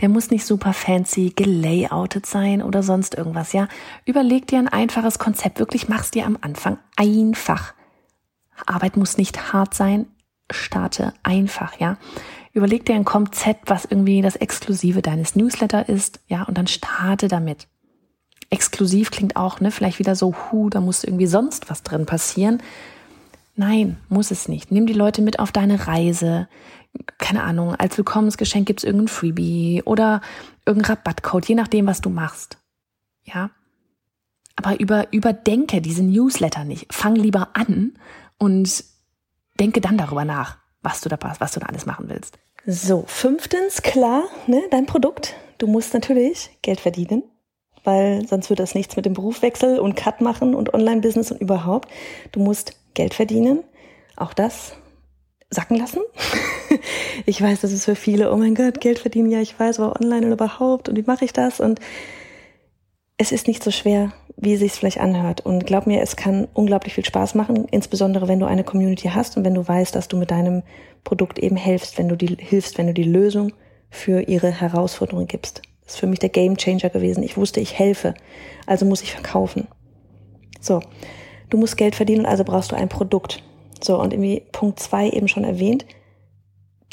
Der 0.00 0.08
muss 0.08 0.30
nicht 0.30 0.44
super 0.44 0.72
fancy 0.72 1.32
gelayoutet 1.34 2.26
sein 2.26 2.62
oder 2.62 2.82
sonst 2.82 3.14
irgendwas, 3.14 3.52
ja. 3.52 3.68
Überleg 4.04 4.46
dir 4.46 4.58
ein 4.58 4.68
einfaches 4.68 5.18
Konzept. 5.18 5.58
Wirklich 5.58 5.88
mach's 5.88 6.10
dir 6.10 6.26
am 6.26 6.38
Anfang 6.40 6.78
einfach. 6.96 7.74
Arbeit 8.66 8.96
muss 8.96 9.16
nicht 9.16 9.52
hart 9.52 9.74
sein. 9.74 10.06
Starte 10.50 11.14
einfach, 11.22 11.78
ja. 11.80 11.96
Überleg 12.52 12.84
dir 12.84 12.94
ein 12.94 13.06
Konzept, 13.06 13.70
was 13.70 13.86
irgendwie 13.86 14.20
das 14.20 14.36
Exklusive 14.36 15.00
deines 15.00 15.34
Newsletter 15.36 15.88
ist, 15.88 16.20
ja, 16.26 16.42
und 16.42 16.58
dann 16.58 16.66
starte 16.66 17.28
damit 17.28 17.66
exklusiv 18.52 19.10
klingt 19.10 19.36
auch, 19.36 19.60
ne, 19.60 19.70
vielleicht 19.70 19.98
wieder 19.98 20.14
so, 20.14 20.34
hu, 20.34 20.68
da 20.68 20.80
muss 20.80 21.04
irgendwie 21.04 21.26
sonst 21.26 21.70
was 21.70 21.82
drin 21.82 22.06
passieren. 22.06 22.62
Nein, 23.56 23.96
muss 24.08 24.30
es 24.30 24.46
nicht. 24.46 24.70
Nimm 24.70 24.86
die 24.86 24.92
Leute 24.92 25.22
mit 25.22 25.38
auf 25.38 25.52
deine 25.52 25.86
Reise. 25.86 26.48
Keine 27.18 27.42
Ahnung, 27.42 27.74
als 27.74 27.96
Willkommensgeschenk 27.96 28.66
gibt's 28.66 28.84
irgendein 28.84 29.08
Freebie 29.08 29.82
oder 29.84 30.20
irgendein 30.66 30.96
Rabattcode, 30.96 31.46
je 31.46 31.54
nachdem, 31.54 31.86
was 31.86 32.02
du 32.02 32.10
machst. 32.10 32.58
Ja. 33.24 33.50
Aber 34.56 34.78
über, 34.78 35.10
überdenke 35.12 35.80
diese 35.80 36.02
Newsletter 36.02 36.64
nicht. 36.64 36.92
Fang 36.92 37.16
lieber 37.16 37.50
an 37.54 37.92
und 38.38 38.84
denke 39.58 39.80
dann 39.80 39.96
darüber 39.96 40.26
nach, 40.26 40.58
was 40.82 41.00
du 41.00 41.08
da 41.08 41.18
was 41.38 41.52
du 41.52 41.60
da 41.60 41.66
alles 41.66 41.86
machen 41.86 42.08
willst. 42.08 42.38
So, 42.66 43.04
fünftens, 43.06 43.82
klar, 43.82 44.24
ne, 44.46 44.62
dein 44.70 44.86
Produkt. 44.86 45.34
Du 45.56 45.66
musst 45.66 45.94
natürlich 45.94 46.50
Geld 46.60 46.80
verdienen 46.80 47.22
weil 47.84 48.26
sonst 48.26 48.50
wird 48.50 48.60
das 48.60 48.74
nichts 48.74 48.96
mit 48.96 49.06
dem 49.06 49.14
Berufswechsel 49.14 49.78
und 49.78 49.96
Cut 49.96 50.20
machen 50.20 50.54
und 50.54 50.74
Online-Business 50.74 51.32
und 51.32 51.40
überhaupt. 51.40 51.88
Du 52.32 52.40
musst 52.40 52.76
Geld 52.94 53.14
verdienen. 53.14 53.64
Auch 54.16 54.34
das 54.34 54.76
sacken 55.50 55.76
lassen. 55.76 56.00
ich 57.26 57.40
weiß, 57.40 57.60
das 57.60 57.72
ist 57.72 57.84
für 57.84 57.94
viele, 57.94 58.32
oh 58.32 58.36
mein 58.36 58.54
Gott, 58.54 58.80
Geld 58.80 58.98
verdienen, 58.98 59.30
ja, 59.30 59.40
ich 59.40 59.58
weiß, 59.58 59.80
aber 59.80 60.00
online 60.00 60.26
oder 60.26 60.34
überhaupt 60.34 60.88
und 60.88 60.96
wie 60.96 61.02
mache 61.02 61.24
ich 61.24 61.32
das? 61.32 61.60
Und 61.60 61.78
es 63.18 63.32
ist 63.32 63.46
nicht 63.46 63.62
so 63.62 63.70
schwer, 63.70 64.12
wie 64.36 64.54
es 64.54 64.60
sich 64.60 64.72
vielleicht 64.72 65.00
anhört. 65.00 65.42
Und 65.42 65.66
glaub 65.66 65.86
mir, 65.86 66.00
es 66.00 66.16
kann 66.16 66.48
unglaublich 66.54 66.94
viel 66.94 67.04
Spaß 67.04 67.34
machen, 67.34 67.66
insbesondere 67.70 68.28
wenn 68.28 68.40
du 68.40 68.46
eine 68.46 68.64
Community 68.64 69.08
hast 69.08 69.36
und 69.36 69.44
wenn 69.44 69.54
du 69.54 69.66
weißt, 69.66 69.94
dass 69.94 70.08
du 70.08 70.16
mit 70.16 70.30
deinem 70.30 70.62
Produkt 71.04 71.38
eben 71.38 71.56
hilfst, 71.56 71.98
wenn 71.98 72.08
du 72.08 72.16
die 72.16 72.36
hilfst, 72.38 72.78
wenn 72.78 72.86
du 72.86 72.94
die 72.94 73.04
Lösung 73.04 73.52
für 73.90 74.22
ihre 74.22 74.50
Herausforderungen 74.50 75.26
gibst. 75.26 75.62
Das 75.84 75.94
ist 75.94 76.00
für 76.00 76.06
mich 76.06 76.18
der 76.18 76.28
Game 76.28 76.56
Changer 76.56 76.90
gewesen. 76.90 77.22
Ich 77.22 77.36
wusste, 77.36 77.60
ich 77.60 77.78
helfe, 77.78 78.14
also 78.66 78.86
muss 78.86 79.02
ich 79.02 79.12
verkaufen. 79.12 79.66
So, 80.60 80.80
du 81.50 81.58
musst 81.58 81.76
Geld 81.76 81.94
verdienen, 81.94 82.26
also 82.26 82.44
brauchst 82.44 82.72
du 82.72 82.76
ein 82.76 82.88
Produkt. 82.88 83.42
So, 83.82 84.00
und 84.00 84.12
irgendwie 84.12 84.46
Punkt 84.52 84.78
zwei 84.78 85.08
eben 85.08 85.28
schon 85.28 85.44
erwähnt, 85.44 85.84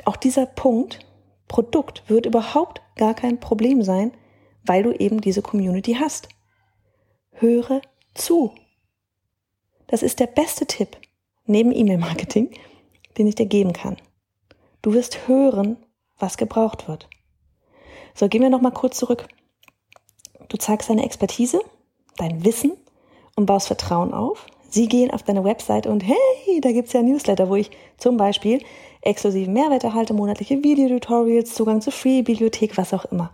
auch 0.05 0.15
dieser 0.15 0.45
Punkt, 0.45 0.99
Produkt, 1.47 2.03
wird 2.07 2.25
überhaupt 2.25 2.81
gar 2.95 3.13
kein 3.13 3.39
Problem 3.39 3.83
sein, 3.83 4.11
weil 4.63 4.83
du 4.83 4.91
eben 4.91 5.21
diese 5.21 5.41
Community 5.41 5.97
hast. 5.99 6.29
Höre 7.31 7.81
zu. 8.13 8.53
Das 9.87 10.03
ist 10.03 10.19
der 10.19 10.27
beste 10.27 10.65
Tipp 10.65 10.97
neben 11.45 11.71
E-Mail-Marketing, 11.73 12.51
den 13.17 13.27
ich 13.27 13.35
dir 13.35 13.47
geben 13.47 13.73
kann. 13.73 13.97
Du 14.81 14.93
wirst 14.93 15.27
hören, 15.27 15.77
was 16.17 16.37
gebraucht 16.37 16.87
wird. 16.87 17.09
So, 18.19 18.27
gehen 18.27 18.41
wir 18.41 18.49
nochmal 18.49 18.73
kurz 18.73 18.97
zurück. 18.97 19.29
Du 20.49 20.57
zeigst 20.57 20.89
deine 20.89 21.05
Expertise, 21.05 21.61
dein 22.17 22.43
Wissen 22.43 22.73
und 23.37 23.45
baust 23.45 23.67
Vertrauen 23.67 24.13
auf. 24.13 24.45
Sie 24.69 24.89
gehen 24.89 25.09
auf 25.09 25.23
deine 25.23 25.45
Website 25.45 25.87
und 25.87 26.03
hey, 26.03 26.59
da 26.59 26.73
gibt's 26.73 26.91
ja 26.91 27.01
Newsletter, 27.01 27.47
wo 27.47 27.55
ich 27.55 27.71
zum 27.97 28.17
Beispiel 28.17 28.61
exklusiven 28.99 29.53
Mehrwert 29.53 29.85
erhalte, 29.85 30.13
monatliche 30.13 30.61
Videotutorials, 30.61 31.55
Zugang 31.55 31.79
zur 31.79 31.93
Free-Bibliothek, 31.93 32.75
was 32.75 32.93
auch 32.93 33.05
immer. 33.05 33.31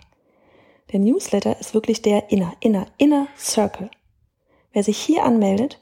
Der 0.92 1.00
Newsletter 1.00 1.60
ist 1.60 1.74
wirklich 1.74 2.04
der 2.04 2.32
Inner, 2.32 2.54
Inner, 2.60 2.86
Inner 3.00 3.26
Circle. 3.40 3.90
Wer 4.72 4.84
sich 4.84 5.00
hier 5.00 5.24
anmeldet, 5.24 5.80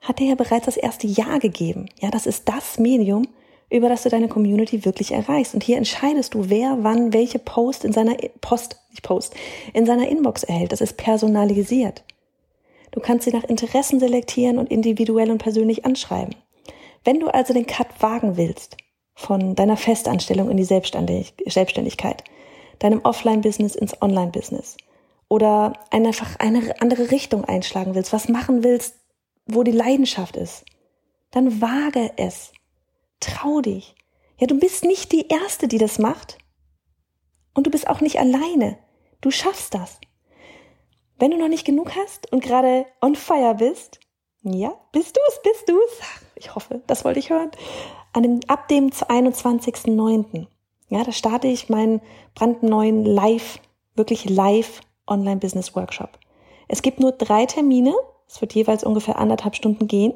hat 0.00 0.20
dir 0.20 0.28
ja 0.28 0.36
bereits 0.36 0.66
das 0.66 0.76
erste 0.76 1.08
Jahr 1.08 1.40
gegeben. 1.40 1.88
Ja, 1.98 2.12
das 2.12 2.24
ist 2.24 2.48
das 2.48 2.78
Medium, 2.78 3.26
über 3.70 3.88
das 3.88 4.02
du 4.02 4.08
deine 4.08 4.28
Community 4.28 4.84
wirklich 4.84 5.12
erreichst. 5.12 5.54
Und 5.54 5.62
hier 5.62 5.76
entscheidest 5.76 6.34
du, 6.34 6.48
wer 6.50 6.78
wann 6.82 7.12
welche 7.12 7.38
Post 7.38 7.84
in 7.84 7.92
seiner 7.92 8.16
Post, 8.40 8.80
nicht 8.90 9.02
Post, 9.02 9.34
in 9.72 9.86
seiner 9.86 10.08
Inbox 10.08 10.44
erhält. 10.44 10.72
Das 10.72 10.80
ist 10.80 10.96
personalisiert. 10.96 12.04
Du 12.90 13.00
kannst 13.00 13.24
sie 13.24 13.32
nach 13.32 13.44
Interessen 13.44 13.98
selektieren 13.98 14.58
und 14.58 14.70
individuell 14.70 15.30
und 15.30 15.38
persönlich 15.38 15.84
anschreiben. 15.84 16.34
Wenn 17.02 17.20
du 17.20 17.28
also 17.28 17.52
den 17.52 17.66
Cut 17.66 17.88
wagen 18.00 18.36
willst, 18.36 18.76
von 19.14 19.54
deiner 19.54 19.76
Festanstellung 19.76 20.50
in 20.50 20.56
die 20.56 20.64
Selbstständigkeit, 20.64 22.24
deinem 22.78 23.00
Offline-Business 23.02 23.74
ins 23.76 24.00
Online-Business 24.02 24.76
oder 25.28 25.74
einfach 25.90 26.36
eine 26.38 26.80
andere 26.80 27.10
Richtung 27.10 27.44
einschlagen 27.44 27.94
willst, 27.94 28.12
was 28.12 28.28
machen 28.28 28.64
willst, 28.64 28.96
wo 29.46 29.62
die 29.62 29.72
Leidenschaft 29.72 30.36
ist, 30.36 30.64
dann 31.30 31.60
wage 31.60 32.12
es. 32.16 32.52
Trau 33.20 33.60
dich. 33.60 33.94
Ja, 34.38 34.46
du 34.46 34.58
bist 34.58 34.84
nicht 34.84 35.12
die 35.12 35.28
Erste, 35.28 35.68
die 35.68 35.78
das 35.78 35.98
macht. 35.98 36.38
Und 37.54 37.66
du 37.66 37.70
bist 37.70 37.88
auch 37.88 38.00
nicht 38.00 38.18
alleine. 38.18 38.78
Du 39.20 39.30
schaffst 39.30 39.74
das. 39.74 40.00
Wenn 41.18 41.30
du 41.30 41.38
noch 41.38 41.48
nicht 41.48 41.64
genug 41.64 41.94
hast 41.96 42.30
und 42.32 42.42
gerade 42.42 42.86
on 43.00 43.14
fire 43.14 43.54
bist, 43.54 44.00
ja, 44.42 44.74
bist 44.92 45.16
du 45.16 45.20
es, 45.28 45.40
bist 45.42 45.68
du 45.68 45.78
es. 45.78 46.00
Ich 46.36 46.54
hoffe, 46.54 46.82
das 46.86 47.04
wollte 47.04 47.20
ich 47.20 47.30
hören. 47.30 47.50
An 48.12 48.22
dem, 48.24 48.40
ab 48.48 48.68
dem 48.68 48.90
21.09. 48.90 50.46
Ja, 50.88 51.04
da 51.04 51.12
starte 51.12 51.46
ich 51.46 51.68
meinen 51.68 52.02
brandneuen 52.34 53.04
Live, 53.04 53.60
wirklich 53.94 54.28
Live 54.28 54.80
Online 55.06 55.38
Business 55.38 55.74
Workshop. 55.74 56.18
Es 56.68 56.82
gibt 56.82 57.00
nur 57.00 57.12
drei 57.12 57.46
Termine. 57.46 57.94
Es 58.26 58.40
wird 58.40 58.54
jeweils 58.54 58.84
ungefähr 58.84 59.18
anderthalb 59.18 59.54
Stunden 59.54 59.86
gehen. 59.86 60.14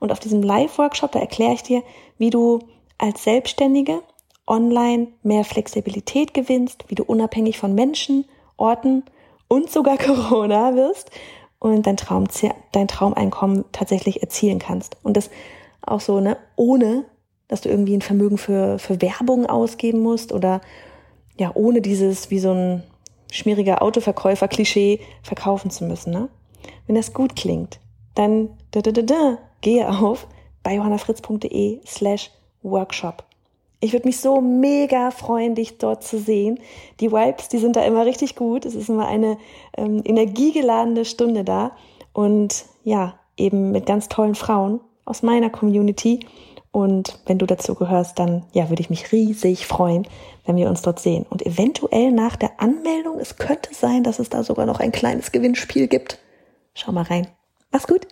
Und 0.00 0.12
auf 0.12 0.20
diesem 0.20 0.42
Live-Workshop, 0.42 1.12
da 1.12 1.18
erkläre 1.18 1.54
ich 1.54 1.62
dir, 1.62 1.82
wie 2.18 2.30
du 2.30 2.60
als 2.98 3.24
Selbstständige 3.24 4.02
online 4.46 5.08
mehr 5.22 5.44
Flexibilität 5.44 6.34
gewinnst, 6.34 6.84
wie 6.88 6.94
du 6.94 7.04
unabhängig 7.04 7.58
von 7.58 7.74
Menschen, 7.74 8.24
Orten 8.56 9.04
und 9.48 9.70
sogar 9.70 9.98
Corona 9.98 10.74
wirst 10.74 11.10
und 11.58 11.86
dein 11.86 11.96
Traum, 11.96 12.26
dein 12.72 12.88
Traumeinkommen 12.88 13.64
tatsächlich 13.72 14.22
erzielen 14.22 14.58
kannst. 14.58 14.96
Und 15.02 15.16
das 15.16 15.30
auch 15.82 16.00
so, 16.00 16.20
ne, 16.20 16.36
ohne, 16.56 17.04
dass 17.48 17.62
du 17.62 17.68
irgendwie 17.68 17.96
ein 17.96 18.02
Vermögen 18.02 18.38
für, 18.38 18.78
für 18.78 19.00
Werbung 19.00 19.46
ausgeben 19.46 20.00
musst 20.00 20.32
oder 20.32 20.60
ja, 21.38 21.52
ohne 21.54 21.80
dieses, 21.80 22.30
wie 22.30 22.40
so 22.40 22.52
ein 22.52 22.82
schmieriger 23.30 23.82
Autoverkäufer-Klischee 23.82 25.00
verkaufen 25.22 25.70
zu 25.70 25.84
müssen, 25.84 26.12
ne? 26.12 26.28
Wenn 26.86 26.96
das 26.96 27.12
gut 27.12 27.36
klingt, 27.36 27.78
dann 28.14 28.50
da, 28.72 28.80
da, 28.80 28.90
da, 28.90 29.02
da, 29.02 29.38
gehe 29.60 29.88
auf 29.88 30.26
bei 30.62 30.74
johannafritz.de 30.74 31.80
slash 31.86 32.30
workshop. 32.62 33.24
Ich 33.80 33.92
würde 33.92 34.08
mich 34.08 34.18
so 34.18 34.40
mega 34.40 35.12
freuen, 35.12 35.54
dich 35.54 35.78
dort 35.78 36.02
zu 36.02 36.18
sehen. 36.18 36.58
Die 37.00 37.12
Vibes, 37.12 37.48
die 37.48 37.58
sind 37.58 37.76
da 37.76 37.84
immer 37.84 38.06
richtig 38.06 38.34
gut. 38.34 38.66
Es 38.66 38.74
ist 38.74 38.88
immer 38.88 39.06
eine 39.06 39.38
ähm, 39.76 40.02
energiegeladene 40.04 41.04
Stunde 41.04 41.44
da. 41.44 41.72
Und 42.12 42.64
ja, 42.82 43.14
eben 43.36 43.70
mit 43.70 43.86
ganz 43.86 44.08
tollen 44.08 44.34
Frauen 44.34 44.80
aus 45.04 45.22
meiner 45.22 45.48
Community. 45.48 46.26
Und 46.72 47.20
wenn 47.26 47.38
du 47.38 47.46
dazu 47.46 47.76
gehörst, 47.76 48.18
dann 48.18 48.44
ja, 48.52 48.68
würde 48.68 48.82
ich 48.82 48.90
mich 48.90 49.12
riesig 49.12 49.66
freuen, 49.66 50.08
wenn 50.44 50.56
wir 50.56 50.68
uns 50.68 50.82
dort 50.82 50.98
sehen. 50.98 51.24
Und 51.30 51.46
eventuell 51.46 52.10
nach 52.10 52.34
der 52.34 52.60
Anmeldung, 52.60 53.20
es 53.20 53.36
könnte 53.36 53.72
sein, 53.72 54.02
dass 54.02 54.18
es 54.18 54.28
da 54.28 54.42
sogar 54.42 54.66
noch 54.66 54.80
ein 54.80 54.92
kleines 54.92 55.30
Gewinnspiel 55.30 55.86
gibt. 55.86 56.18
Schau 56.74 56.90
mal 56.90 57.04
rein. 57.04 57.28
Mach's 57.70 57.86
gut. 57.86 58.06